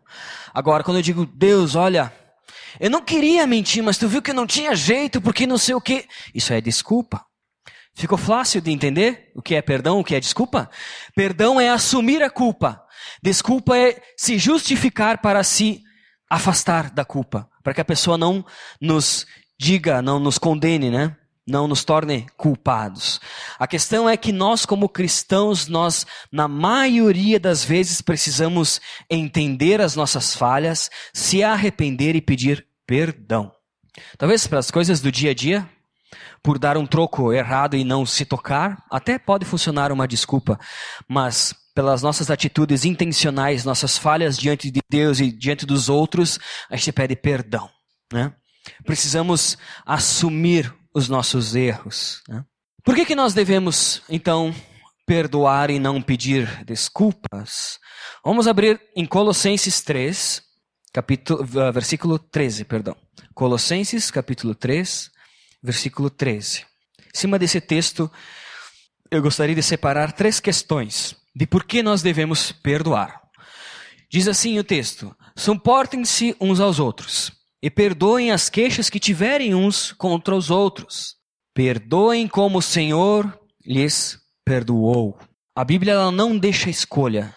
[0.53, 2.13] Agora, quando eu digo, Deus, olha,
[2.79, 5.81] eu não queria mentir, mas tu viu que não tinha jeito, porque não sei o
[5.81, 6.07] que.
[6.35, 7.25] Isso é desculpa.
[7.95, 10.71] Ficou fácil de entender o que é perdão, o que é desculpa?
[11.15, 12.83] Perdão é assumir a culpa.
[13.23, 15.83] Desculpa é se justificar para se
[16.31, 18.45] afastar da culpa para que a pessoa não
[18.81, 19.27] nos
[19.59, 21.17] diga, não nos condene, né?
[21.47, 23.21] Não nos torne culpados.
[23.59, 29.97] A questão é que nós, como cristãos, nós, na maioria das vezes, precisamos entender as
[29.97, 33.53] nossas falhas, se arrepender e pedir perdão.
[34.17, 35.69] Talvez para as coisas do dia a dia,
[36.43, 40.59] por dar um troco errado e não se tocar, até pode funcionar uma desculpa,
[41.09, 46.39] mas pelas nossas atitudes intencionais, nossas falhas diante de Deus e diante dos outros,
[46.71, 47.69] a gente pede perdão.
[48.13, 48.33] Né?
[48.85, 52.23] Precisamos assumir os nossos erros.
[52.29, 52.45] Né?
[52.85, 54.55] Por que, que nós devemos, então,
[55.07, 57.79] perdoar e não pedir desculpas?
[58.25, 60.43] Vamos abrir em Colossenses 3,
[60.93, 62.97] capítulo, uh, versículo 13, perdão.
[63.35, 65.11] Colossenses, capítulo 3,
[65.63, 66.67] versículo 13.
[67.15, 68.11] Em cima desse texto,
[69.11, 73.21] eu gostaria de separar três questões de por que nós devemos perdoar.
[74.11, 79.93] Diz assim o texto: Suportem-se uns aos outros e perdoem as queixas que tiverem uns
[79.93, 81.15] contra os outros.
[81.55, 85.19] Perdoem como o Senhor lhes perdoou.
[85.55, 87.35] A Bíblia ela não deixa escolha.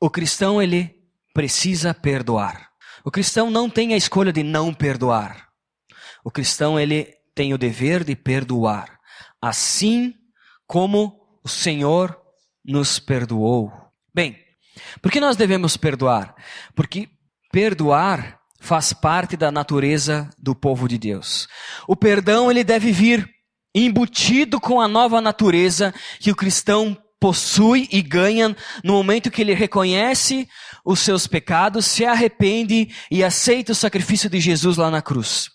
[0.00, 0.94] O cristão ele
[1.32, 2.70] precisa perdoar.
[3.04, 5.48] O cristão não tem a escolha de não perdoar.
[6.24, 8.98] O cristão ele tem o dever de perdoar,
[9.40, 10.14] assim
[10.66, 12.18] como o Senhor
[12.64, 13.72] nos perdoou.
[14.14, 14.36] Bem,
[15.00, 16.34] por que nós devemos perdoar?
[16.74, 17.08] Porque
[17.52, 21.48] perdoar faz parte da natureza do povo de Deus.
[21.88, 23.28] O perdão ele deve vir
[23.74, 29.54] embutido com a nova natureza que o cristão possui e ganha no momento que ele
[29.54, 30.46] reconhece
[30.84, 35.48] os seus pecados, se arrepende e aceita o sacrifício de Jesus lá na cruz.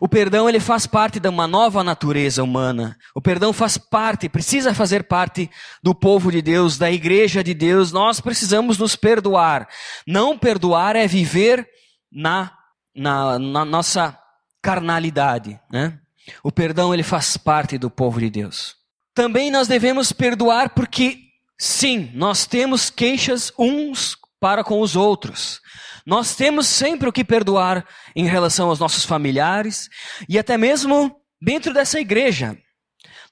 [0.00, 2.96] O perdão ele faz parte de uma nova natureza humana.
[3.14, 5.50] O perdão faz parte, precisa fazer parte
[5.82, 7.90] do povo de Deus, da igreja de Deus.
[7.90, 9.66] Nós precisamos nos perdoar.
[10.06, 11.66] Não perdoar é viver
[12.10, 12.52] na,
[12.94, 14.18] na, na nossa
[14.62, 15.98] carnalidade, né?
[16.42, 18.76] O perdão ele faz parte do povo de Deus.
[19.14, 21.18] Também nós devemos perdoar porque
[21.58, 25.60] sim, nós temos queixas uns para com os outros.
[26.06, 29.88] Nós temos sempre o que perdoar em relação aos nossos familiares
[30.28, 32.56] e até mesmo dentro dessa igreja.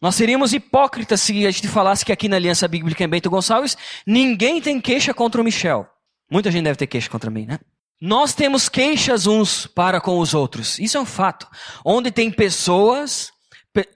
[0.00, 3.76] Nós seríamos hipócritas se a gente falasse que aqui na Aliança Bíblica em Bento Gonçalves
[4.06, 5.86] ninguém tem queixa contra o Michel.
[6.30, 7.58] Muita gente deve ter queixa contra mim, né?
[8.00, 10.78] Nós temos queixas uns para com os outros.
[10.78, 11.46] Isso é um fato.
[11.84, 13.30] Onde tem pessoas,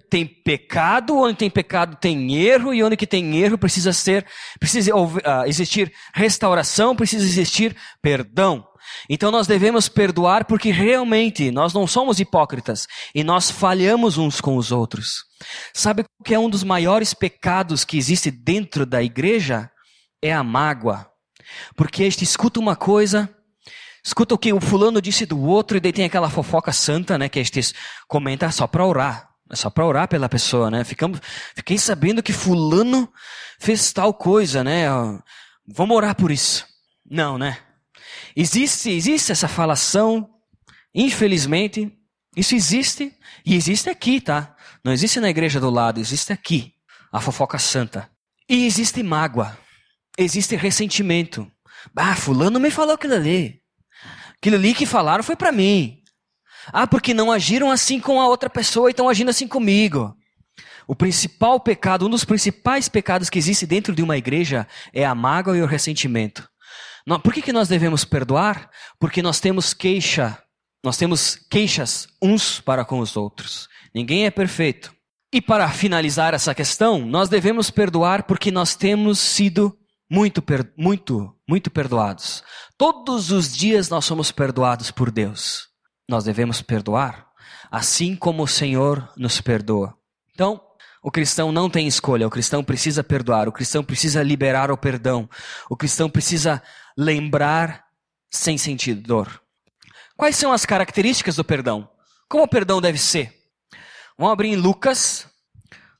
[0.08, 4.26] tem pecado, onde tem pecado tem erro, e onde que tem erro precisa ser,
[4.58, 8.66] precisa uh, existir restauração, precisa existir perdão.
[9.08, 14.56] Então nós devemos perdoar porque realmente nós não somos hipócritas e nós falhamos uns com
[14.56, 15.24] os outros.
[15.72, 19.70] Sabe o que é um dos maiores pecados que existe dentro da igreja?
[20.22, 21.06] É a mágoa.
[21.76, 23.28] Porque a gente escuta uma coisa,
[24.04, 27.28] Escuta o que o fulano disse do outro e daí tem aquela fofoca santa, né?
[27.28, 27.74] Que a gente
[28.08, 29.28] comenta só para orar.
[29.50, 30.84] É só para orar pela pessoa, né?
[30.84, 31.20] Ficamos,
[31.56, 33.12] fiquei sabendo que fulano
[33.58, 34.86] fez tal coisa, né?
[35.66, 36.64] Vamos orar por isso.
[37.04, 37.58] Não, né?
[38.36, 40.30] Existe, existe essa falação,
[40.94, 41.92] infelizmente,
[42.36, 43.12] isso existe
[43.44, 44.54] e existe aqui, tá?
[44.84, 46.72] Não existe na igreja do lado, existe aqui,
[47.12, 48.08] a fofoca santa.
[48.48, 49.58] E existe mágoa,
[50.16, 51.50] existe ressentimento.
[51.96, 53.59] Ah, fulano me falou aquilo ali.
[54.40, 55.98] Aquilo ali que falaram foi para mim.
[56.72, 60.16] Ah, porque não agiram assim com a outra pessoa e estão agindo assim comigo.
[60.86, 65.14] O principal pecado, um dos principais pecados que existe dentro de uma igreja é a
[65.14, 66.48] mágoa e o ressentimento.
[67.22, 68.70] Por que, que nós devemos perdoar?
[68.98, 70.38] Porque nós temos queixa,
[70.82, 73.68] nós temos queixas uns para com os outros.
[73.94, 74.94] Ninguém é perfeito.
[75.32, 79.76] E para finalizar essa questão, nós devemos perdoar porque nós temos sido
[80.10, 80.42] muito,
[80.76, 82.42] muito, muito perdoados.
[82.76, 85.68] Todos os dias nós somos perdoados por Deus.
[86.08, 87.28] Nós devemos perdoar,
[87.70, 89.96] assim como o Senhor nos perdoa.
[90.34, 90.60] Então,
[91.00, 95.30] o cristão não tem escolha, o cristão precisa perdoar, o cristão precisa liberar o perdão,
[95.70, 96.60] o cristão precisa
[96.98, 97.84] lembrar
[98.28, 99.40] sem sentir dor.
[100.16, 101.88] Quais são as características do perdão?
[102.28, 103.32] Como o perdão deve ser?
[104.18, 105.26] Vamos abrir em Lucas,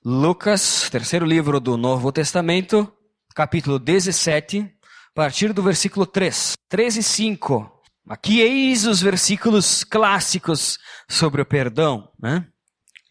[0.05, 2.93] Lucas, terceiro livro do Novo Testamento,
[3.35, 6.55] capítulo 17, a partir do versículo 3.
[6.69, 7.83] 3 e 5.
[8.09, 12.11] Aqui eis os versículos clássicos sobre o perdão.
[12.21, 12.47] Né?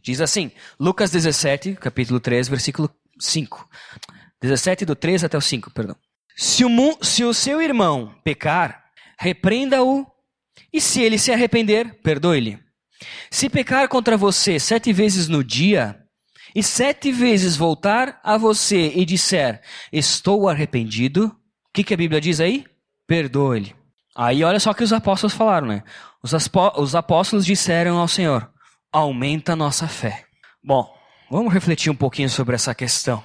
[0.04, 3.68] Diz assim, Lucas 17, capítulo 3, versículo 5.
[4.42, 5.96] 17 do 3 até o 5, perdão.
[6.36, 6.70] Se o,
[7.02, 8.86] se o seu irmão pecar,
[9.20, 10.06] repreenda-o,
[10.72, 12.60] e se ele se arrepender, perdoe-lhe.
[13.32, 16.00] Se pecar contra você sete vezes no dia,
[16.56, 22.20] e sete vezes voltar a você e disser, estou arrependido, o que, que a Bíblia
[22.20, 22.66] diz aí?
[23.08, 23.76] Perdoe-lhe.
[24.16, 25.84] Aí olha só o que os apóstolos falaram, né?
[26.22, 26.34] Os,
[26.78, 28.52] os apóstolos disseram ao Senhor,
[28.92, 30.26] aumenta a nossa fé.
[30.64, 30.94] Bom,
[31.30, 33.24] vamos refletir um pouquinho sobre essa questão.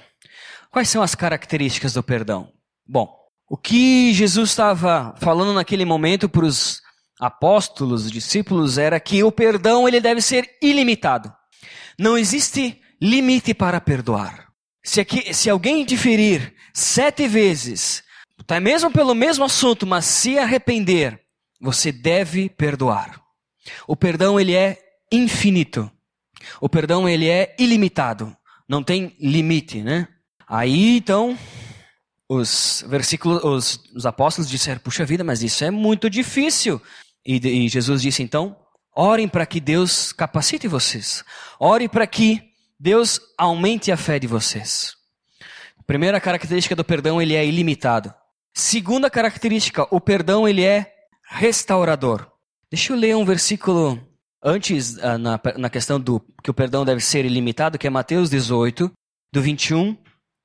[0.71, 2.51] Quais são as características do perdão?
[2.87, 3.13] Bom,
[3.49, 6.81] o que Jesus estava falando naquele momento para os
[7.19, 11.33] apóstolos, discípulos, era que o perdão ele deve ser ilimitado.
[11.97, 14.47] Não existe limite para perdoar.
[14.83, 18.03] Se, aqui, se alguém diferir sete vezes,
[18.45, 21.19] tá mesmo pelo mesmo assunto, mas se arrepender,
[21.59, 23.19] você deve perdoar.
[23.87, 24.77] O perdão ele é
[25.11, 25.89] infinito.
[26.61, 28.35] O perdão ele é ilimitado.
[28.67, 30.07] Não tem limite, né?
[30.47, 31.37] Aí então
[32.29, 36.81] os versículos, os, os apóstolos disseram: puxa vida, mas isso é muito difícil.
[37.25, 38.55] E, e Jesus disse então:
[38.95, 41.23] orem para que Deus capacite vocês.
[41.59, 42.54] Ore para que
[42.85, 44.93] Deus aumente a fé de vocês.
[45.87, 48.13] Primeira característica do perdão, ele é ilimitado.
[48.53, 50.93] Segunda característica, o perdão ele é
[51.27, 52.31] restaurador.
[52.69, 53.99] Deixa eu ler um versículo
[54.43, 58.29] antes ah, na, na questão do que o perdão deve ser ilimitado, que é Mateus
[58.29, 58.91] 18,
[59.33, 59.97] do 21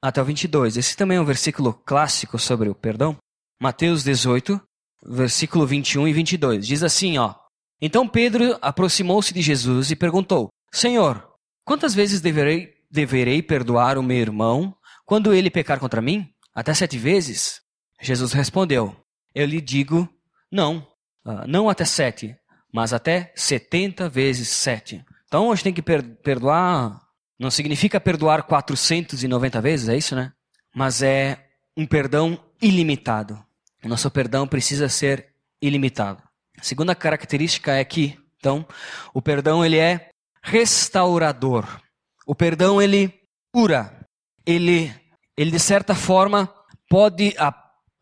[0.02, 0.78] até o 22.
[0.78, 3.18] Esse também é um versículo clássico sobre o perdão.
[3.60, 4.58] Mateus 18,
[5.04, 6.66] versículo 21 e 22.
[6.66, 7.34] Diz assim, ó:
[7.82, 11.29] Então Pedro aproximou-se de Jesus e perguntou: Senhor,
[11.70, 14.74] quantas vezes deverei deverei perdoar o meu irmão
[15.06, 16.28] quando ele pecar contra mim?
[16.52, 17.60] Até sete vezes?
[18.00, 18.96] Jesus respondeu:
[19.32, 20.08] Eu lhe digo,
[20.50, 20.84] não,
[21.24, 22.36] ah, não até sete,
[22.72, 25.04] mas até setenta vezes sete.
[25.28, 27.00] Então gente tem que perdoar,
[27.38, 30.32] não significa perdoar 490 vezes, é isso, né?
[30.74, 33.40] Mas é um perdão ilimitado.
[33.84, 35.28] O nosso perdão precisa ser
[35.62, 36.20] ilimitado.
[36.58, 38.66] A segunda característica é que, então,
[39.14, 40.09] o perdão ele é
[40.42, 41.66] restaurador.
[42.26, 43.12] O perdão ele
[43.52, 44.06] cura.
[44.46, 44.92] Ele,
[45.36, 46.52] ele de certa forma
[46.88, 47.54] pode a,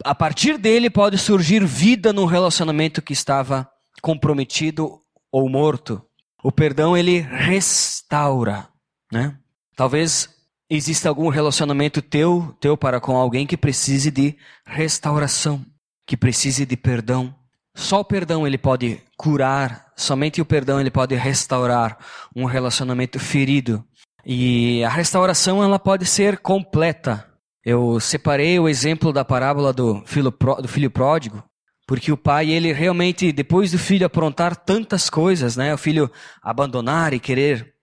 [0.04, 3.68] a partir dele pode surgir vida num relacionamento que estava
[4.00, 6.02] comprometido ou morto.
[6.42, 8.68] O perdão ele restaura,
[9.12, 9.36] né?
[9.74, 10.28] Talvez
[10.70, 15.64] exista algum relacionamento teu, teu para com alguém que precise de restauração,
[16.06, 17.34] que precise de perdão.
[17.78, 21.96] Só o perdão ele pode curar, somente o perdão ele pode restaurar
[22.34, 23.84] um relacionamento ferido.
[24.26, 27.24] E a restauração ela pode ser completa.
[27.64, 31.40] Eu separei o exemplo da parábola do filho, do filho pródigo,
[31.86, 36.10] porque o pai, ele realmente, depois do filho aprontar tantas coisas, né, o filho
[36.42, 37.74] abandonar e querer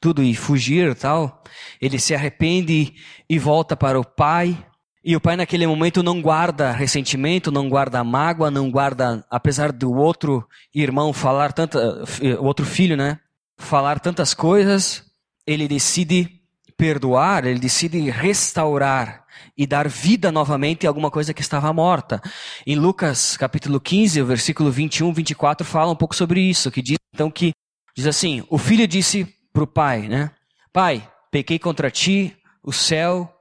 [0.00, 1.44] tudo e fugir tal,
[1.78, 2.94] ele se arrepende
[3.28, 4.56] e volta para o pai.
[5.04, 9.92] E o pai naquele momento não guarda ressentimento, não guarda mágoa, não guarda, apesar do
[9.92, 12.04] outro irmão falar tanta,
[12.38, 13.18] o outro filho, né,
[13.58, 15.04] falar tantas coisas,
[15.44, 16.40] ele decide
[16.76, 19.24] perdoar, ele decide restaurar
[19.58, 22.22] e dar vida novamente a alguma coisa que estava morta.
[22.64, 27.28] Em Lucas capítulo 15, versículo 21, 24 fala um pouco sobre isso, que diz então
[27.28, 27.52] que
[27.96, 30.30] diz assim: "O filho disse para o pai, né?
[30.72, 33.32] Pai, pequei contra ti, o céu,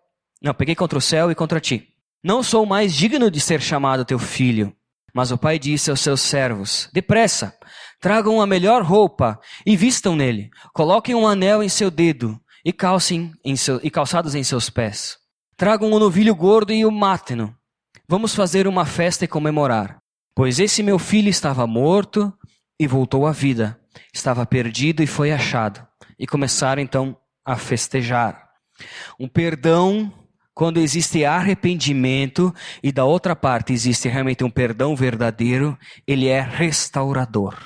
[0.41, 1.87] não, pequei contra o céu e contra ti.
[2.23, 4.75] Não sou mais digno de ser chamado teu filho."
[5.13, 7.55] Mas o pai disse aos seus servos: Depressa,
[7.99, 10.49] tragam a melhor roupa e vistam nele.
[10.73, 15.17] Coloquem um anel em seu dedo e calcem em seu, e calçados em seus pés.
[15.57, 17.55] Tragam um novilho gordo e o matem-no.
[18.07, 19.99] Vamos fazer uma festa e comemorar.
[20.33, 22.33] Pois esse meu filho estava morto
[22.79, 23.79] e voltou à vida.
[24.13, 25.85] Estava perdido e foi achado.
[26.17, 28.49] E começaram então a festejar.
[29.19, 30.11] Um perdão
[30.61, 37.57] quando existe arrependimento e da outra parte existe realmente um perdão verdadeiro, ele é restaurador.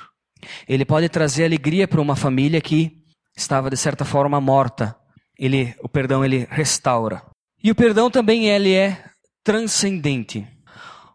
[0.66, 2.90] Ele pode trazer alegria para uma família que
[3.36, 4.96] estava de certa forma morta.
[5.38, 7.22] Ele, o perdão ele restaura.
[7.62, 9.04] E o perdão também ele é
[9.44, 10.48] transcendente.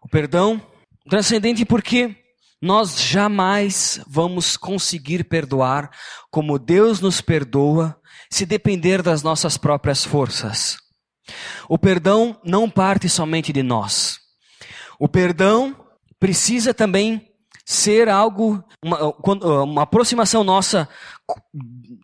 [0.00, 0.62] O perdão
[1.10, 2.14] transcendente porque
[2.62, 5.90] nós jamais vamos conseguir perdoar
[6.30, 10.80] como Deus nos perdoa se depender das nossas próprias forças.
[11.68, 14.18] O perdão não parte somente de nós.
[14.98, 15.76] O perdão
[16.18, 17.28] precisa também
[17.64, 19.14] ser algo, uma,
[19.62, 20.88] uma, aproximação nossa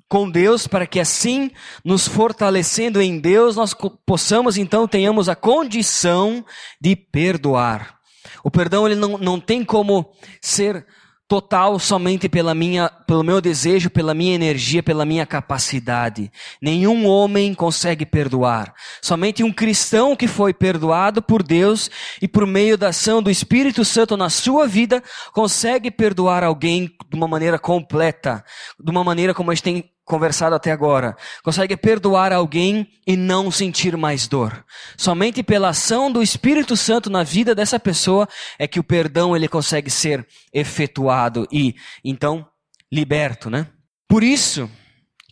[0.09, 1.51] com Deus, para que assim,
[1.85, 3.75] nos fortalecendo em Deus, nós
[4.07, 6.45] possamos então tenhamos a condição
[6.81, 7.99] de perdoar.
[8.43, 10.87] O perdão ele não, não tem como ser
[11.29, 16.33] total somente pela minha, pelo meu desejo, pela minha energia, pela minha capacidade.
[16.61, 18.75] Nenhum homem consegue perdoar.
[19.03, 21.91] Somente um cristão que foi perdoado por Deus
[22.23, 25.03] e por meio da ação do Espírito Santo na sua vida
[25.35, 28.43] consegue perdoar alguém de uma maneira completa,
[28.83, 33.51] de uma maneira como a gente tem conversado até agora, consegue perdoar alguém e não
[33.51, 34.65] sentir mais dor.
[34.97, 38.27] Somente pela ação do Espírito Santo na vida dessa pessoa
[38.59, 42.47] é que o perdão ele consegue ser efetuado e então
[42.91, 43.69] liberto, né?
[44.09, 44.69] Por isso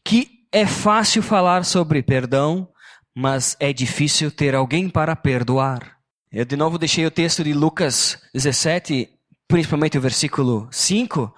[0.04, 2.68] que é fácil falar sobre perdão,
[3.14, 5.96] mas é difícil ter alguém para perdoar.
[6.30, 9.08] Eu de novo deixei o texto de Lucas 17,
[9.48, 11.34] principalmente o versículo 5,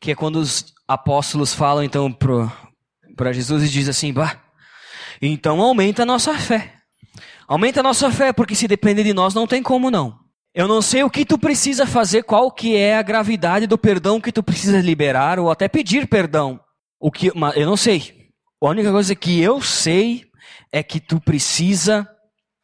[0.00, 4.40] que é quando os apóstolos falam então para Jesus e diz assim, bah,
[5.20, 6.74] então aumenta a nossa fé.
[7.48, 10.18] Aumenta a nossa fé, porque se depender de nós não tem como não.
[10.54, 14.20] Eu não sei o que tu precisa fazer, qual que é a gravidade do perdão
[14.20, 16.58] que tu precisa liberar ou até pedir perdão.
[16.98, 18.30] O que, eu não sei.
[18.60, 20.24] A única coisa que eu sei
[20.72, 22.08] é que tu precisa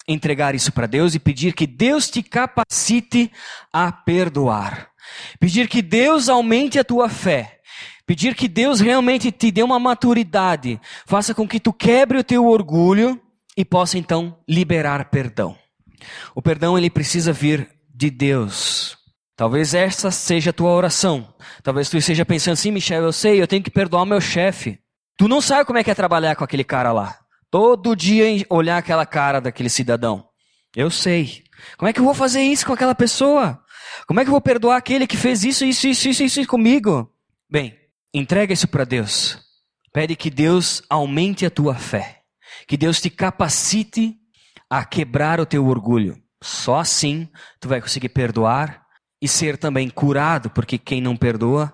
[0.09, 3.31] entregar isso para Deus e pedir que Deus te capacite
[3.73, 4.89] a perdoar.
[5.39, 7.61] Pedir que Deus aumente a tua fé.
[8.07, 10.81] Pedir que Deus realmente te dê uma maturidade.
[11.07, 13.21] Faça com que tu quebre o teu orgulho
[13.57, 15.57] e possa então liberar perdão.
[16.35, 18.99] O perdão ele precisa vir de Deus.
[19.37, 21.33] Talvez essa seja a tua oração.
[21.63, 24.79] Talvez tu esteja pensando assim, Michel, eu sei, eu tenho que perdoar o meu chefe.
[25.17, 27.17] Tu não sabe como é que é trabalhar com aquele cara lá.
[27.51, 30.25] Todo dia olhar aquela cara daquele cidadão.
[30.75, 31.43] Eu sei.
[31.77, 33.61] Como é que eu vou fazer isso com aquela pessoa?
[34.07, 37.11] Como é que eu vou perdoar aquele que fez isso, isso, isso, isso, isso comigo?
[37.51, 37.75] Bem,
[38.13, 39.39] entrega isso para Deus.
[39.93, 42.23] Pede que Deus aumente a tua fé.
[42.67, 44.17] Que Deus te capacite
[44.71, 46.17] a quebrar o teu orgulho.
[46.43, 47.29] Só assim
[47.61, 48.83] tu vai conseguir perdoar
[49.21, 51.73] e ser também curado, porque quem não perdoa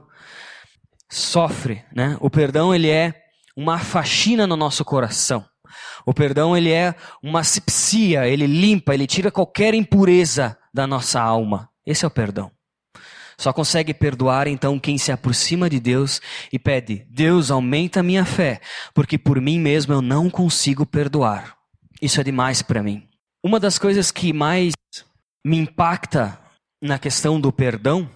[1.10, 2.16] sofre, né?
[2.20, 3.14] O perdão ele é
[3.56, 5.44] uma faxina no nosso coração.
[6.04, 11.70] O perdão ele é uma asepsia, ele limpa, ele tira qualquer impureza da nossa alma.
[11.86, 12.50] Esse é o perdão.
[13.38, 16.20] Só consegue perdoar então quem se aproxima de Deus
[16.52, 18.60] e pede: Deus, aumenta minha fé,
[18.92, 21.56] porque por mim mesmo eu não consigo perdoar.
[22.02, 23.08] Isso é demais para mim.
[23.42, 24.72] Uma das coisas que mais
[25.44, 26.38] me impacta
[26.82, 28.10] na questão do perdão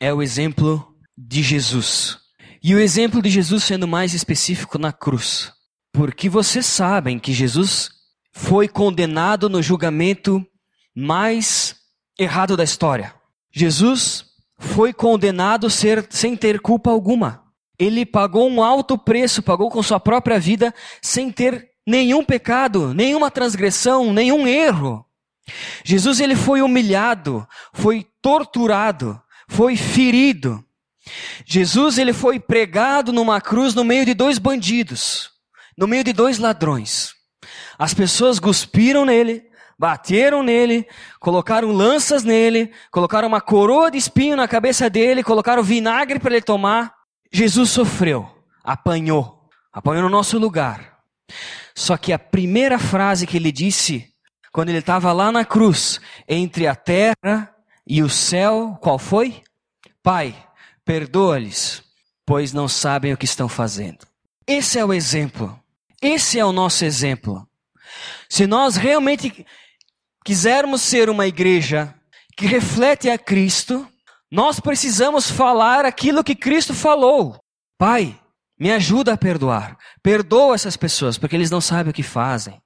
[0.00, 2.18] é o exemplo de Jesus.
[2.62, 5.52] E o exemplo de Jesus sendo mais específico na cruz.
[5.92, 7.90] Porque vocês sabem que Jesus
[8.32, 10.44] foi condenado no julgamento
[10.94, 11.76] mais
[12.16, 13.14] errado da história.
[13.52, 14.27] Jesus
[14.58, 17.44] foi condenado ser, sem ter culpa alguma.
[17.78, 23.30] Ele pagou um alto preço, pagou com sua própria vida, sem ter nenhum pecado, nenhuma
[23.30, 25.06] transgressão, nenhum erro.
[25.84, 30.62] Jesus ele foi humilhado, foi torturado, foi ferido.
[31.46, 35.30] Jesus ele foi pregado numa cruz no meio de dois bandidos,
[35.76, 37.14] no meio de dois ladrões.
[37.78, 39.47] As pessoas cuspiram nele,
[39.78, 40.86] bateram nele,
[41.20, 46.42] colocaram lanças nele, colocaram uma coroa de espinho na cabeça dele, colocaram vinagre para ele
[46.42, 46.92] tomar.
[47.32, 48.28] Jesus sofreu,
[48.64, 50.98] apanhou, apanhou no nosso lugar.
[51.74, 54.12] Só que a primeira frase que ele disse,
[54.52, 57.54] quando ele estava lá na cruz, entre a terra
[57.86, 59.42] e o céu, qual foi?
[60.02, 60.34] Pai,
[60.84, 61.84] perdoa-lhes,
[62.26, 64.06] pois não sabem o que estão fazendo.
[64.46, 65.58] Esse é o exemplo.
[66.02, 67.46] Esse é o nosso exemplo.
[68.28, 69.46] Se nós realmente
[70.28, 71.94] quisermos ser uma igreja
[72.36, 73.88] que reflete a Cristo,
[74.30, 77.40] nós precisamos falar aquilo que Cristo falou.
[77.78, 78.14] Pai,
[78.60, 79.78] me ajuda a perdoar.
[80.02, 82.60] Perdoa essas pessoas, porque eles não sabem o que fazem.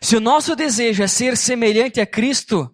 [0.00, 2.68] Se o nosso desejo é ser semelhante a Cristo,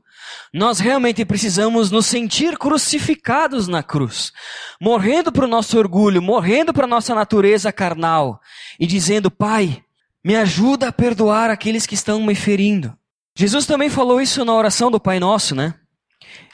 [0.51, 4.33] nós realmente precisamos nos sentir crucificados na cruz,
[4.81, 8.41] morrendo para o nosso orgulho, morrendo para a nossa natureza carnal
[8.81, 9.85] e dizendo: Pai,
[10.25, 12.97] me ajuda a perdoar aqueles que estão me ferindo.
[13.39, 15.75] Jesus também falou isso na oração do Pai Nosso, né?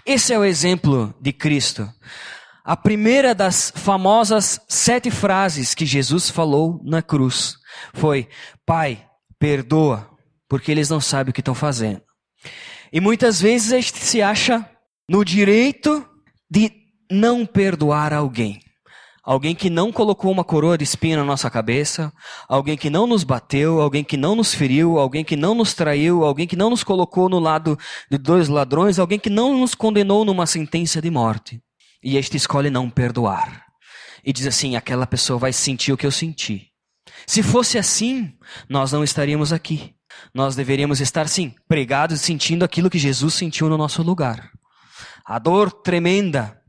[0.05, 1.89] Esse é o exemplo de Cristo.
[2.65, 7.57] A primeira das famosas sete frases que Jesus falou na cruz
[7.95, 8.29] foi:
[8.67, 9.07] Pai,
[9.39, 10.11] perdoa,
[10.49, 12.03] porque eles não sabem o que estão fazendo.
[12.93, 14.69] E muitas vezes a gente se acha
[15.09, 16.05] no direito
[16.51, 16.73] de
[17.09, 18.61] não perdoar alguém.
[19.25, 22.13] Alguém que não colocou uma coroa de espinho na nossa cabeça,
[22.49, 26.25] alguém que não nos bateu, alguém que não nos feriu, alguém que não nos traiu,
[26.25, 27.79] alguém que não nos colocou no lado
[28.11, 31.63] de dois ladrões, alguém que não nos condenou numa sentença de morte.
[32.03, 33.65] E este escolhe não perdoar.
[34.25, 36.67] E diz assim: aquela pessoa vai sentir o que eu senti.
[37.25, 38.33] Se fosse assim,
[38.69, 39.95] nós não estaríamos aqui.
[40.35, 44.51] Nós deveríamos estar, sim, pregados sentindo aquilo que Jesus sentiu no nosso lugar.
[45.25, 46.61] A dor tremenda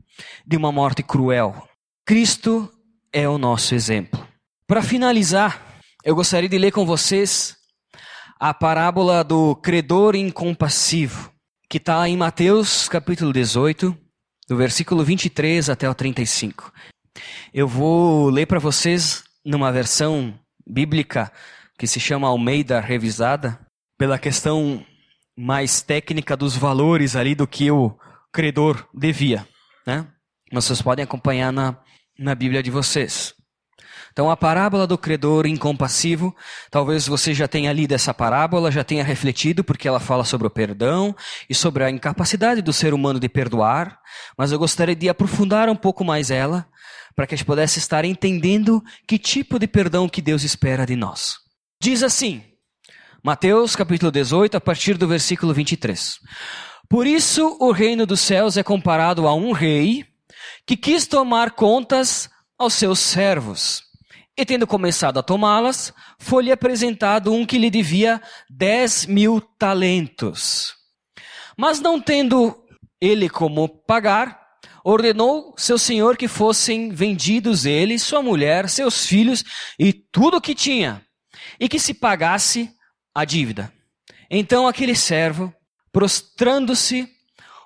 [0.46, 1.68] de uma morte cruel
[2.06, 2.70] Cristo
[3.10, 4.28] é o nosso exemplo.
[4.66, 7.56] Para finalizar, eu gostaria de ler com vocês
[8.38, 11.32] a parábola do credor incompassivo,
[11.66, 13.96] que está em Mateus capítulo 18,
[14.46, 16.70] do versículo 23 até o 35.
[17.54, 21.32] Eu vou ler para vocês numa versão bíblica
[21.78, 23.58] que se chama Almeida Revisada,
[23.96, 24.84] pela questão
[25.34, 27.98] mais técnica dos valores ali do que o
[28.30, 29.48] credor devia,
[29.86, 30.06] né?
[30.52, 31.82] Vocês podem acompanhar na
[32.18, 33.34] na Bíblia de vocês.
[34.14, 36.34] Então, a parábola do credor incompassivo,
[36.70, 40.50] talvez você já tenha lido essa parábola, já tenha refletido, porque ela fala sobre o
[40.50, 41.16] perdão
[41.50, 43.98] e sobre a incapacidade do ser humano de perdoar,
[44.38, 46.64] mas eu gostaria de aprofundar um pouco mais ela,
[47.16, 50.94] para que a gente pudesse estar entendendo que tipo de perdão que Deus espera de
[50.94, 51.38] nós.
[51.82, 52.40] Diz assim,
[53.20, 56.20] Mateus capítulo 18, a partir do versículo 23.
[56.88, 60.06] Por isso o reino dos céus é comparado a um rei
[60.66, 62.28] que quis tomar contas
[62.58, 63.82] aos seus servos.
[64.36, 68.20] E tendo começado a tomá-las, foi-lhe apresentado um que lhe devia
[68.50, 70.74] dez mil talentos.
[71.56, 72.64] Mas não tendo
[73.00, 74.44] ele como pagar,
[74.84, 79.44] ordenou seu senhor que fossem vendidos ele, sua mulher, seus filhos
[79.78, 81.04] e tudo o que tinha,
[81.60, 82.70] e que se pagasse
[83.14, 83.72] a dívida.
[84.28, 85.54] Então aquele servo,
[85.92, 87.08] prostrando-se,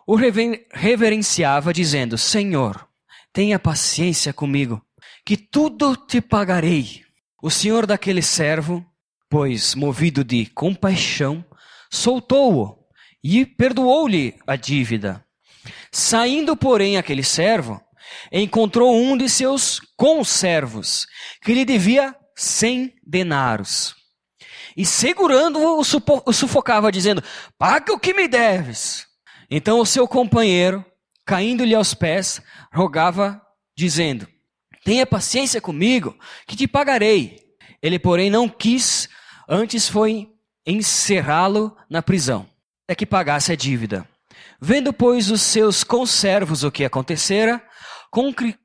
[0.09, 2.89] o reverenciava, dizendo: Senhor,
[3.33, 4.83] Tenha paciência comigo,
[5.25, 7.03] que tudo te pagarei.
[7.43, 8.85] O senhor daquele servo,
[9.31, 11.45] pois movido de compaixão,
[11.91, 12.77] soltou-o
[13.23, 15.25] e perdoou-lhe a dívida.
[15.93, 17.81] Saindo, porém, aquele servo,
[18.33, 21.07] encontrou um de seus conservos,
[21.43, 23.95] que lhe devia cem denaros.
[24.77, 27.23] E segurando-o, o sufocava, dizendo:
[27.59, 29.08] Paga o que me deves.
[29.51, 30.84] Então o seu companheiro,
[31.24, 32.42] caindo-lhe aos pés,
[32.72, 33.40] rogava,
[33.76, 34.26] dizendo:
[34.84, 37.38] Tenha paciência comigo, que te pagarei.
[37.82, 39.09] Ele, porém, não quis,
[39.49, 40.28] antes foi
[40.66, 42.46] encerrá-lo na prisão,
[42.84, 44.07] até que pagasse a dívida.
[44.61, 47.62] Vendo, pois, os seus conservos o que acontecera,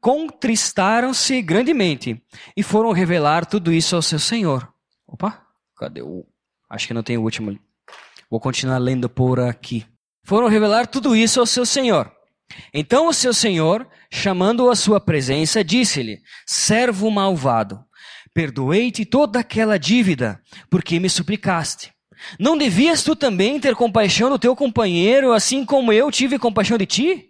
[0.01, 2.21] contristaram-se grandemente
[2.57, 4.67] e foram revelar tudo isso ao seu senhor.
[5.07, 5.45] Opa,
[5.77, 6.25] cadê o.
[6.69, 7.57] Acho que não tem o último.
[8.29, 9.85] Vou continuar lendo por aqui.
[10.25, 12.11] Foram revelar tudo isso ao seu senhor.
[12.73, 17.79] Então o seu senhor, chamando-o à sua presença, disse-lhe: Servo malvado,
[18.33, 21.91] perdoei-te toda aquela dívida, porque me suplicaste.
[22.39, 26.85] Não devias tu também ter compaixão do teu companheiro, assim como eu tive compaixão de
[26.85, 27.29] ti?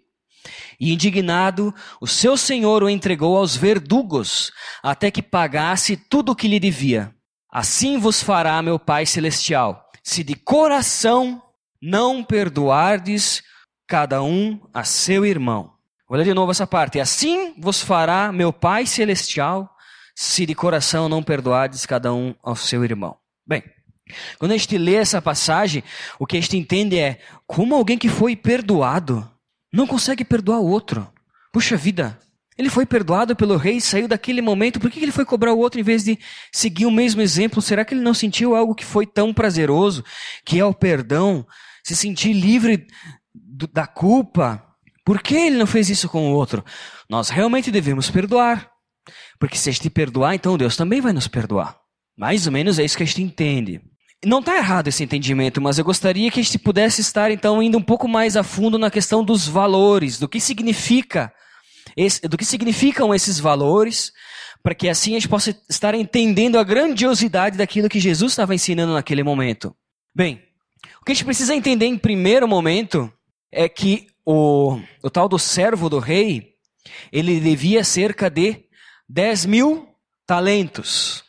[0.78, 6.48] E indignado, o seu senhor o entregou aos verdugos, até que pagasse tudo o que
[6.48, 7.12] lhe devia.
[7.50, 11.42] Assim vos fará meu Pai Celestial, se de coração
[11.84, 13.42] não perdoardes
[13.86, 15.74] cada um a seu irmão.
[16.08, 16.98] Ler de novo essa parte.
[16.98, 19.68] Assim vos fará meu Pai Celestial,
[20.14, 23.16] se de coração não perdoardes cada um ao seu irmão.
[23.46, 23.62] Bem,
[24.38, 25.82] quando a gente lê essa passagem,
[26.18, 29.28] o que a gente entende é como alguém que foi perdoado
[29.70, 31.06] não consegue perdoar o outro.
[31.52, 32.18] Puxa vida,
[32.56, 35.80] ele foi perdoado pelo rei, saiu daquele momento, por que ele foi cobrar o outro
[35.80, 36.18] em vez de
[36.50, 37.60] seguir o mesmo exemplo?
[37.60, 40.04] Será que ele não sentiu algo que foi tão prazeroso,
[40.44, 41.44] que é o perdão,
[41.84, 42.86] se sentir livre
[43.34, 44.64] da culpa?
[45.04, 46.64] Por que ele não fez isso com o outro?
[47.08, 48.70] Nós realmente devemos perdoar.
[49.38, 51.76] Porque se a gente perdoar, então Deus também vai nos perdoar.
[52.16, 53.82] Mais ou menos é isso que a gente entende.
[54.24, 57.76] Não está errado esse entendimento, mas eu gostaria que a gente pudesse estar então indo
[57.76, 61.30] um pouco mais a fundo na questão dos valores, do que significa,
[61.94, 64.12] esse, do que significam esses valores,
[64.62, 68.94] para que assim a gente possa estar entendendo a grandiosidade daquilo que Jesus estava ensinando
[68.94, 69.76] naquele momento.
[70.16, 70.40] Bem,
[71.00, 73.12] o que a gente precisa entender em primeiro momento
[73.52, 76.54] é que o, o tal do servo do rei,
[77.12, 78.64] ele devia cerca de
[79.08, 79.88] 10 mil
[80.26, 81.22] talentos.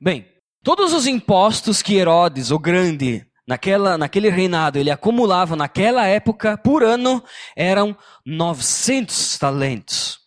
[0.00, 0.26] Bem,
[0.64, 6.82] Todos os impostos que Herodes, o Grande, naquela, naquele reinado, ele acumulava naquela época, por
[6.82, 7.22] ano,
[7.54, 7.94] eram
[8.24, 10.20] 900 talentos.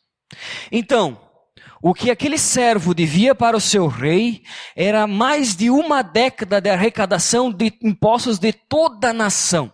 [0.72, 1.20] Então,
[1.82, 4.44] o que aquele servo devia para o seu rei
[4.76, 9.72] era mais de uma década de arrecadação de impostos de toda a nação.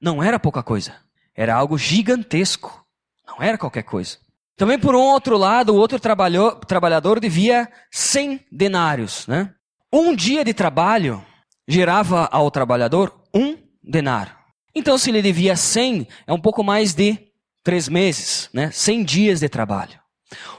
[0.00, 0.94] Não era pouca coisa.
[1.34, 2.84] Era algo gigantesco.
[3.26, 4.18] Não era qualquer coisa.
[4.56, 9.52] Também, por um outro lado, o outro trabalhador devia 100 denários, né?
[9.92, 11.24] Um dia de trabalho
[11.68, 14.34] gerava ao trabalhador um denário.
[14.74, 17.18] Então, se ele devia 100, é um pouco mais de
[17.62, 18.70] três meses, né?
[18.70, 20.00] 100 dias de trabalho.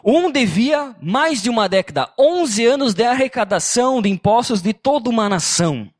[0.03, 5.27] Um devia mais de uma década, 11 anos de arrecadação de impostos de toda uma
[5.27, 5.91] nação.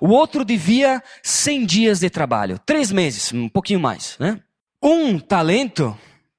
[0.00, 4.40] O outro devia 100 dias de trabalho, três meses, um pouquinho mais, né?
[4.82, 5.96] Um talento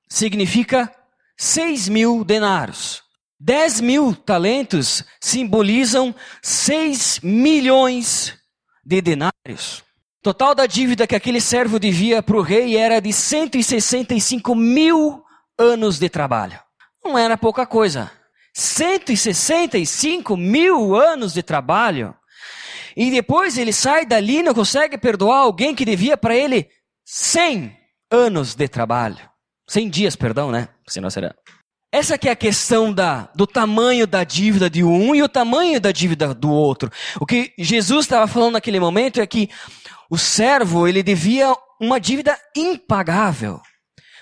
[0.10, 0.94] significa
[1.38, 3.02] 6 mil denários.
[3.40, 8.38] 10 mil talentos simbolizam 6 milhões
[8.86, 9.84] de denários.
[10.22, 15.23] Total da dívida que aquele servo devia para o rei era de 165 mil
[15.58, 16.60] anos de trabalho.
[17.04, 18.12] Não era pouca coisa.
[18.54, 22.16] 165 mil anos de trabalho.
[22.96, 26.70] E depois ele sai dali e não consegue perdoar alguém que devia para ele
[27.06, 27.76] 100
[28.12, 29.30] anos de trabalho.
[29.68, 30.70] 100 dias, perdão, né?
[30.88, 31.34] Senão será
[31.94, 35.80] essa que é a questão da, do tamanho da dívida de um e o tamanho
[35.80, 36.90] da dívida do outro.
[37.22, 39.48] O que Jesus estava falando naquele momento é que
[40.10, 43.62] o servo, ele devia uma dívida impagável.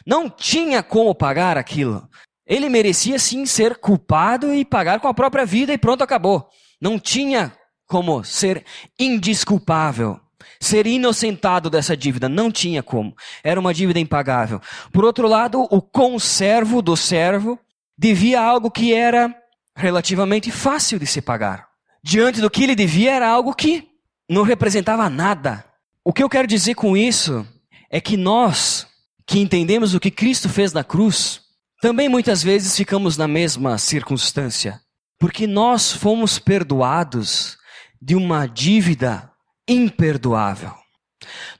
[0.05, 2.07] Não tinha como pagar aquilo.
[2.45, 6.47] Ele merecia sim ser culpado e pagar com a própria vida e pronto, acabou.
[6.81, 7.53] Não tinha
[7.87, 8.65] como ser
[8.99, 10.19] indisculpável.
[10.59, 13.15] Ser inocentado dessa dívida, não tinha como.
[13.43, 14.59] Era uma dívida impagável.
[14.91, 17.59] Por outro lado, o conservo do servo
[17.97, 19.35] devia algo que era
[19.75, 21.67] relativamente fácil de se pagar.
[22.03, 23.87] Diante do que ele devia era algo que
[24.29, 25.63] não representava nada.
[26.03, 27.45] O que eu quero dizer com isso
[27.89, 28.87] é que nós,
[29.31, 31.39] que entendemos o que Cristo fez na cruz,
[31.81, 34.81] também muitas vezes ficamos na mesma circunstância.
[35.17, 37.57] Porque nós fomos perdoados
[38.01, 39.31] de uma dívida
[39.65, 40.73] imperdoável.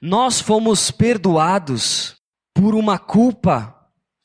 [0.02, 2.16] Nós fomos perdoados
[2.54, 3.74] por uma culpa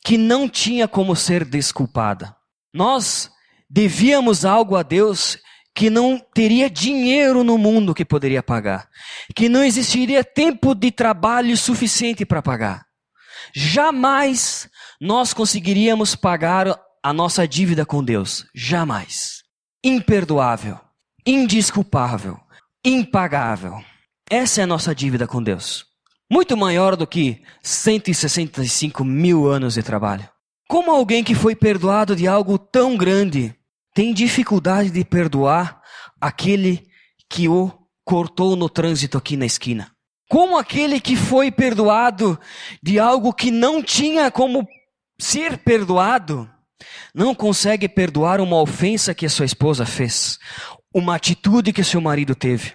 [0.04, 2.36] que não tinha como ser desculpada.
[2.74, 3.32] Nós
[3.70, 5.38] devíamos algo a Deus
[5.74, 8.90] que não teria dinheiro no mundo que poderia pagar,
[9.34, 12.87] que não existiria tempo de trabalho suficiente para pagar.
[13.54, 14.70] Jamais
[15.00, 18.46] nós conseguiríamos pagar a nossa dívida com Deus.
[18.54, 19.44] Jamais.
[19.84, 20.80] Imperdoável,
[21.26, 22.40] indisculpável,
[22.84, 23.82] impagável.
[24.30, 25.86] Essa é a nossa dívida com Deus.
[26.30, 30.28] Muito maior do que 165 mil anos de trabalho.
[30.68, 33.56] Como alguém que foi perdoado de algo tão grande
[33.94, 35.82] tem dificuldade de perdoar
[36.20, 36.86] aquele
[37.30, 37.72] que o
[38.04, 39.90] cortou no trânsito aqui na esquina?
[40.30, 42.40] Como aquele que foi perdoado
[42.84, 44.68] de algo que não tinha como
[45.20, 46.50] ser perdoado,
[47.14, 50.38] não consegue perdoar uma ofensa que a sua esposa fez,
[50.94, 52.74] uma atitude que seu marido teve.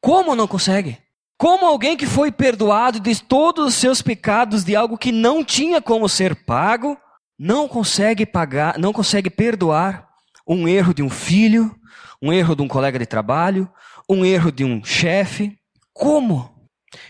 [0.00, 0.98] Como não consegue?
[1.36, 5.80] Como alguém que foi perdoado de todos os seus pecados de algo que não tinha
[5.80, 6.98] como ser pago,
[7.38, 10.08] não consegue pagar, não consegue perdoar
[10.48, 11.76] um erro de um filho,
[12.20, 13.70] um erro de um colega de trabalho,
[14.08, 15.56] um erro de um chefe.
[15.92, 16.57] Como?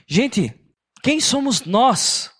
[0.06, 0.54] Gente,
[1.02, 2.30] quem somos nós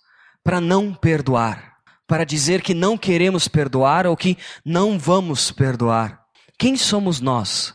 [0.43, 1.77] para não perdoar?
[2.07, 6.19] Para dizer que não queremos perdoar ou que não vamos perdoar?
[6.59, 7.71] Quem somos nós?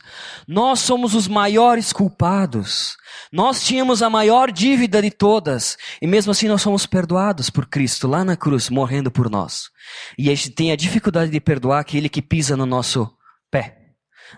[0.47, 2.95] Nós somos os maiores culpados.
[3.31, 5.75] Nós tínhamos a maior dívida de todas.
[5.99, 9.69] E mesmo assim nós somos perdoados por Cristo lá na cruz, morrendo por nós.
[10.19, 13.11] E a gente tem a dificuldade de perdoar aquele que pisa no nosso
[13.49, 13.75] pé.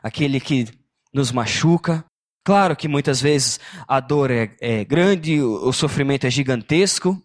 [0.02, 0.66] Aquele que
[1.14, 2.06] nos machuca,
[2.48, 7.22] Claro que muitas vezes a dor é, é grande, o, o sofrimento é gigantesco,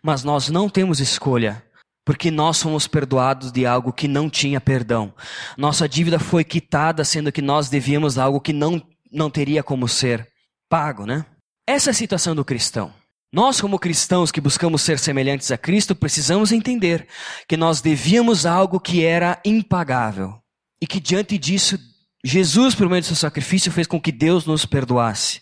[0.00, 1.60] mas nós não temos escolha,
[2.06, 5.12] porque nós somos perdoados de algo que não tinha perdão.
[5.58, 10.28] Nossa dívida foi quitada, sendo que nós devíamos algo que não, não teria como ser
[10.70, 11.26] pago, né?
[11.68, 12.94] Essa é a situação do cristão.
[13.34, 17.08] Nós, como cristãos que buscamos ser semelhantes a Cristo, precisamos entender
[17.48, 20.38] que nós devíamos algo que era impagável
[20.80, 21.76] e que diante disso
[22.24, 25.40] Jesus, por meio do seu sacrifício, fez com que Deus nos perdoasse.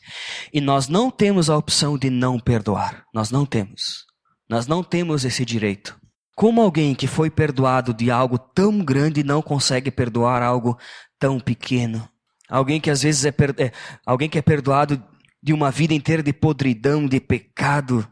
[0.53, 3.05] E nós não temos a opção de não perdoar.
[3.13, 4.07] Nós não temos.
[4.49, 5.99] Nós não temos esse direito.
[6.35, 10.79] Como alguém que foi perdoado de algo tão grande não consegue perdoar algo
[11.19, 12.09] tão pequeno?
[12.49, 13.73] Alguém que às vezes é, é
[14.07, 15.03] alguém que é perdoado
[15.43, 18.09] de uma vida inteira de podridão, de pecado,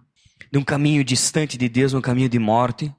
[0.52, 2.94] de um caminho distante de Deus, um caminho de morte,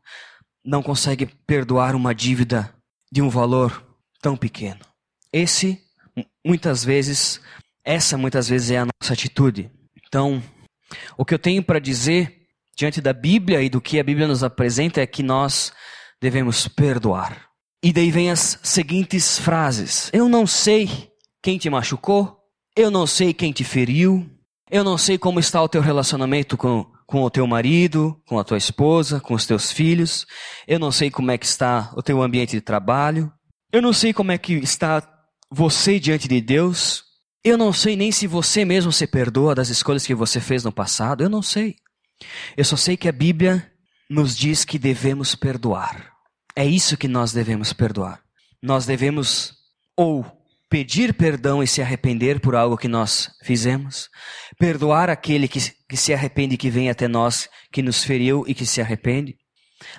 [0.65, 2.73] não consegue perdoar uma dívida
[3.11, 3.85] de um valor
[4.21, 4.88] tão pequeno.
[5.31, 5.79] Esse,
[6.45, 7.39] muitas vezes,
[7.83, 9.69] essa muitas vezes é a nossa atitude.
[10.07, 10.41] Então,
[11.17, 12.35] o que eu tenho para dizer
[12.75, 15.71] diante da Bíblia e do que a Bíblia nos apresenta é que nós
[16.21, 17.49] devemos perdoar.
[17.83, 20.89] E daí vem as seguintes frases: Eu não sei
[21.41, 22.37] quem te machucou,
[22.75, 24.29] eu não sei quem te feriu,
[24.69, 28.43] eu não sei como está o teu relacionamento com, com o teu marido, com a
[28.43, 30.25] tua esposa, com os teus filhos,
[30.67, 33.31] eu não sei como é que está o teu ambiente de trabalho,
[33.71, 35.01] eu não sei como é que está
[35.51, 37.03] você diante de Deus.
[37.43, 40.71] Eu não sei nem se você mesmo se perdoa das escolhas que você fez no
[40.71, 41.23] passado.
[41.23, 41.75] Eu não sei.
[42.55, 43.71] Eu só sei que a Bíblia
[44.09, 46.13] nos diz que devemos perdoar.
[46.55, 48.21] É isso que nós devemos perdoar.
[48.61, 49.53] Nós devemos
[49.95, 50.25] ou
[50.69, 54.09] pedir perdão e se arrepender por algo que nós fizemos,
[54.57, 58.53] perdoar aquele que, que se arrepende e que vem até nós, que nos feriu e
[58.53, 59.35] que se arrepende,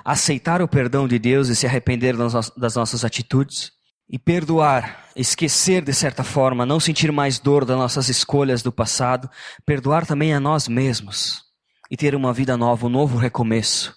[0.04, 3.72] aceitar o perdão de Deus e se arrepender das nossas atitudes,
[4.10, 9.30] e perdoar, esquecer de certa forma, não sentir mais dor das nossas escolhas do passado,
[9.64, 11.42] perdoar também a nós mesmos
[11.88, 13.94] e ter uma vida nova, um novo recomeço,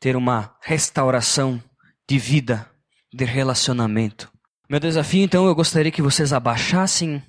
[0.00, 1.62] ter uma restauração
[2.08, 2.66] de vida,
[3.12, 4.32] de relacionamento.
[4.70, 7.22] Meu desafio então, eu gostaria que vocês abaixassem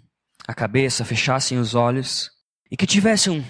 [0.47, 2.31] a cabeça, fechassem os olhos
[2.71, 3.43] e que tivessem um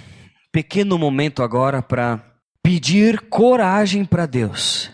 [0.52, 2.24] pequeno momento agora para
[2.64, 4.90] pedir coragem para Deus,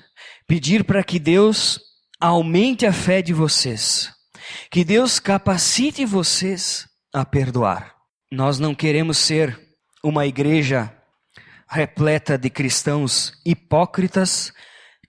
[0.46, 1.80] pedir para que Deus
[2.20, 4.12] aumente a fé de vocês.
[4.70, 7.96] Que Deus capacite vocês a perdoar.
[8.32, 9.60] Nós não queremos ser
[10.04, 10.94] uma igreja
[11.68, 14.52] repleta de cristãos hipócritas,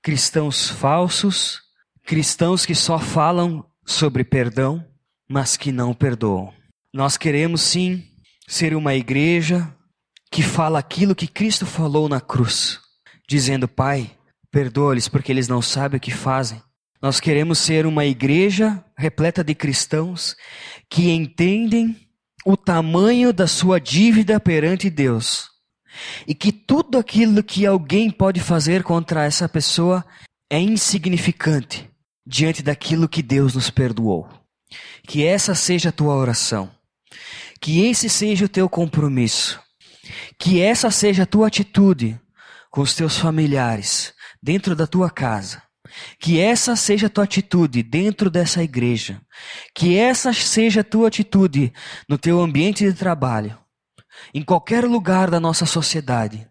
[0.02, 1.60] cristãos falsos,
[2.04, 4.84] cristãos que só falam sobre perdão,
[5.28, 6.52] mas que não perdoam.
[6.92, 8.04] Nós queremos sim
[8.46, 9.74] ser uma igreja
[10.30, 12.80] que fala aquilo que Cristo falou na cruz,
[13.28, 14.16] dizendo: Pai,
[14.50, 16.62] perdoa-lhes porque eles não sabem o que fazem.
[17.02, 20.36] Nós queremos ser uma igreja repleta de cristãos
[20.90, 21.96] que entendem
[22.44, 25.48] o tamanho da sua dívida perante Deus
[26.26, 30.04] e que tudo aquilo que alguém pode fazer contra essa pessoa
[30.50, 31.90] é insignificante
[32.26, 34.28] diante daquilo que Deus nos perdoou.
[35.06, 36.70] Que essa seja a tua oração.
[37.60, 39.58] Que esse seja o teu compromisso.
[40.38, 42.20] Que essa seja a tua atitude
[42.70, 45.62] com os teus familiares, dentro da tua casa
[46.18, 49.20] que essa seja a tua atitude dentro dessa igreja.
[49.74, 51.72] Que essa seja a tua atitude
[52.08, 53.58] no teu ambiente de trabalho.
[54.34, 56.46] Em qualquer lugar da nossa sociedade.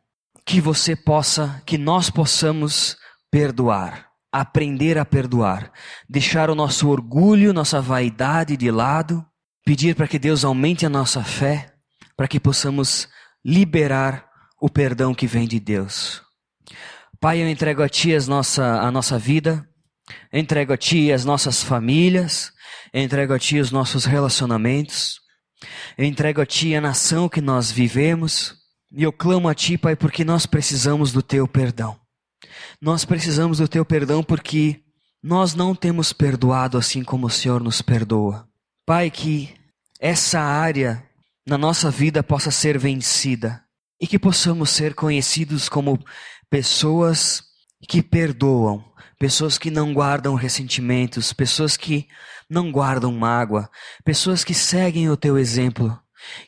[0.45, 2.97] que você possa, que nós possamos
[3.30, 5.72] perdoar, aprender a perdoar,
[6.10, 9.24] deixar o nosso orgulho, nossa vaidade de lado,
[9.64, 11.72] pedir para que Deus aumente a nossa fé,
[12.18, 13.08] para que possamos
[13.45, 14.28] liberar
[14.60, 16.24] o perdão que vem de Deus.
[17.22, 19.67] Pai, eu entrego a Ti as nossa, a nossa vida,
[20.32, 22.53] entrego a Ti as nossas famílias,
[22.93, 25.20] entrego a Ti os nossos relacionamentos,
[25.97, 28.55] entrego a Ti a nação que nós vivemos,
[28.89, 31.99] e eu clamo a Ti, Pai, porque nós precisamos do Teu perdão.
[32.82, 34.80] Nós precisamos do Teu perdão porque
[35.22, 38.47] nós não temos perdoado assim como o Senhor nos perdoa.
[38.86, 39.53] Pai, que
[39.99, 41.03] essa área
[41.45, 43.61] na nossa vida possa ser vencida
[44.01, 45.99] e que possamos ser conhecidos como
[46.50, 47.43] pessoas
[47.88, 48.84] que perdoam,
[49.18, 52.08] pessoas que não guardam ressentimentos, pessoas que
[52.50, 53.70] não guardam mágoa,
[54.04, 55.97] pessoas que seguem o teu exemplo,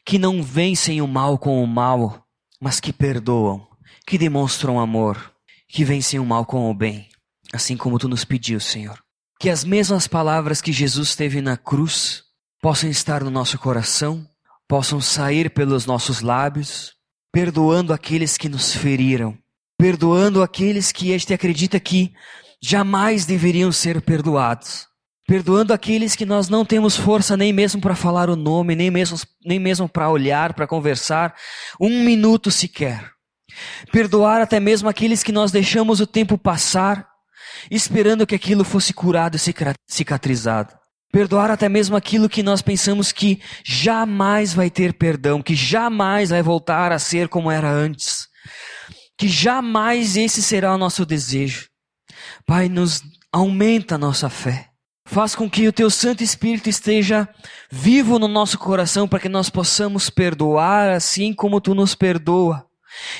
[0.06, 2.26] que não vencem o mal com o mal,
[2.60, 3.68] mas que perdoam,
[4.08, 5.32] que demonstram amor,
[5.70, 7.08] que vencem o mal com o bem,
[7.54, 8.99] assim como tu nos pediu, Senhor.
[9.39, 12.24] Que as mesmas palavras que Jesus teve na cruz
[12.62, 14.28] possam estar no nosso coração,
[14.68, 16.93] possam sair pelos nossos lábios,
[17.32, 19.38] perdoando aqueles que nos feriram,
[19.82, 22.14] perdoando aqueles que a gente acredita que
[22.62, 24.86] jamais deveriam ser perdoados,
[25.28, 29.18] perdoando aqueles que nós não temos força nem mesmo para falar o nome, nem mesmo,
[29.44, 31.34] nem mesmo para olhar, para conversar,
[31.80, 33.10] um minuto sequer.
[33.92, 37.08] Perdoar até mesmo aqueles que nós deixamos o tempo passar,
[37.72, 39.40] esperando que aquilo fosse curado e
[39.90, 40.76] cicatrizado.
[41.12, 46.44] Perdoar até mesmo aquilo que nós pensamos que jamais vai ter perdão, que jamais vai
[46.44, 48.30] voltar a ser como era antes
[49.22, 51.69] que jamais esse será o nosso desejo.
[52.43, 54.72] Pai, nos aumenta a nossa fé.
[55.05, 57.30] Faz com que o teu Santo Espírito esteja
[57.72, 62.65] vivo no nosso coração para que nós possamos perdoar assim como tu nos perdoa.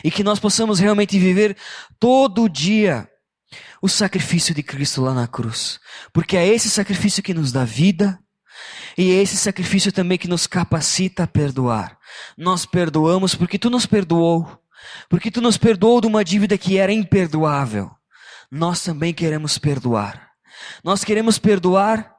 [0.03, 1.55] E que nós possamos realmente viver
[1.99, 3.07] todo dia
[3.79, 5.79] o sacrifício de Cristo lá na cruz.
[6.11, 8.17] Porque é esse sacrifício que nos dá vida
[8.97, 11.95] e é esse sacrifício também que nos capacita a perdoar.
[12.35, 14.61] Nós perdoamos porque tu nos perdoou.
[15.09, 17.91] Porque tu nos perdoou de uma dívida que era imperdoável.
[18.49, 20.29] Nós também queremos perdoar.
[20.84, 22.13] Nós queremos perdoar,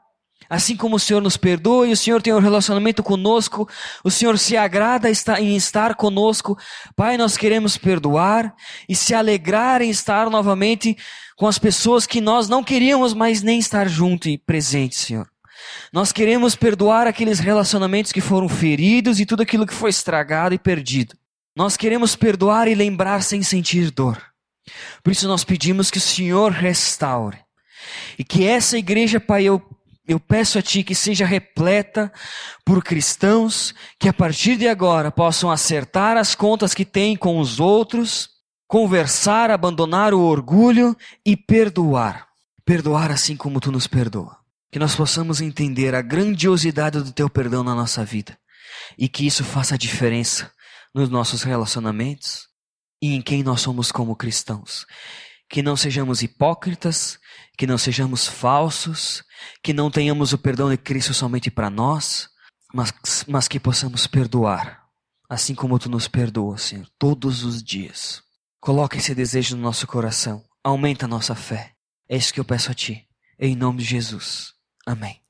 [0.48, 3.68] assim como o Senhor nos perdoa e o Senhor tem um relacionamento conosco,
[4.02, 5.08] o Senhor se agrada
[5.38, 6.56] em estar conosco.
[6.96, 8.54] Pai, nós queremos perdoar
[8.88, 10.96] e se alegrar em estar novamente
[11.36, 15.28] com as pessoas que nós não queríamos mais nem estar junto e presente, Senhor.
[15.92, 20.58] Nós queremos perdoar aqueles relacionamentos que foram feridos e tudo aquilo que foi estragado e
[20.58, 21.14] perdido.
[21.54, 24.20] Nós queremos perdoar e lembrar sem sentir dor.
[25.02, 27.38] Por isso nós pedimos que o Senhor restaure.
[28.18, 29.62] E que essa igreja, Pai, eu,
[30.06, 32.10] eu peço a Ti que seja repleta
[32.64, 37.60] por cristãos que a partir de agora possam acertar as contas que têm com os
[37.60, 38.30] outros,
[38.66, 40.96] conversar, abandonar o orgulho
[41.26, 42.28] e perdoar.
[42.64, 44.38] Perdoar assim como Tu nos perdoa.
[44.70, 48.38] Que nós possamos entender a grandiosidade do Teu perdão na nossa vida.
[48.96, 50.50] E que isso faça diferença
[50.94, 52.48] nos nossos relacionamentos
[53.00, 54.86] e em quem nós somos como cristãos.
[55.50, 57.18] Que não sejamos hipócritas,
[57.58, 59.22] que não sejamos falsos,
[59.62, 62.28] que não tenhamos o perdão de Cristo somente para nós,
[62.72, 62.92] mas,
[63.28, 64.82] mas que possamos perdoar,
[65.28, 68.22] assim como tu nos perdoa, Senhor, todos os dias.
[68.60, 71.74] Coloca esse desejo no nosso coração, aumenta a nossa fé.
[72.08, 73.06] É isso que eu peço a Ti,
[73.38, 74.52] em nome de Jesus.
[74.86, 75.21] Amém.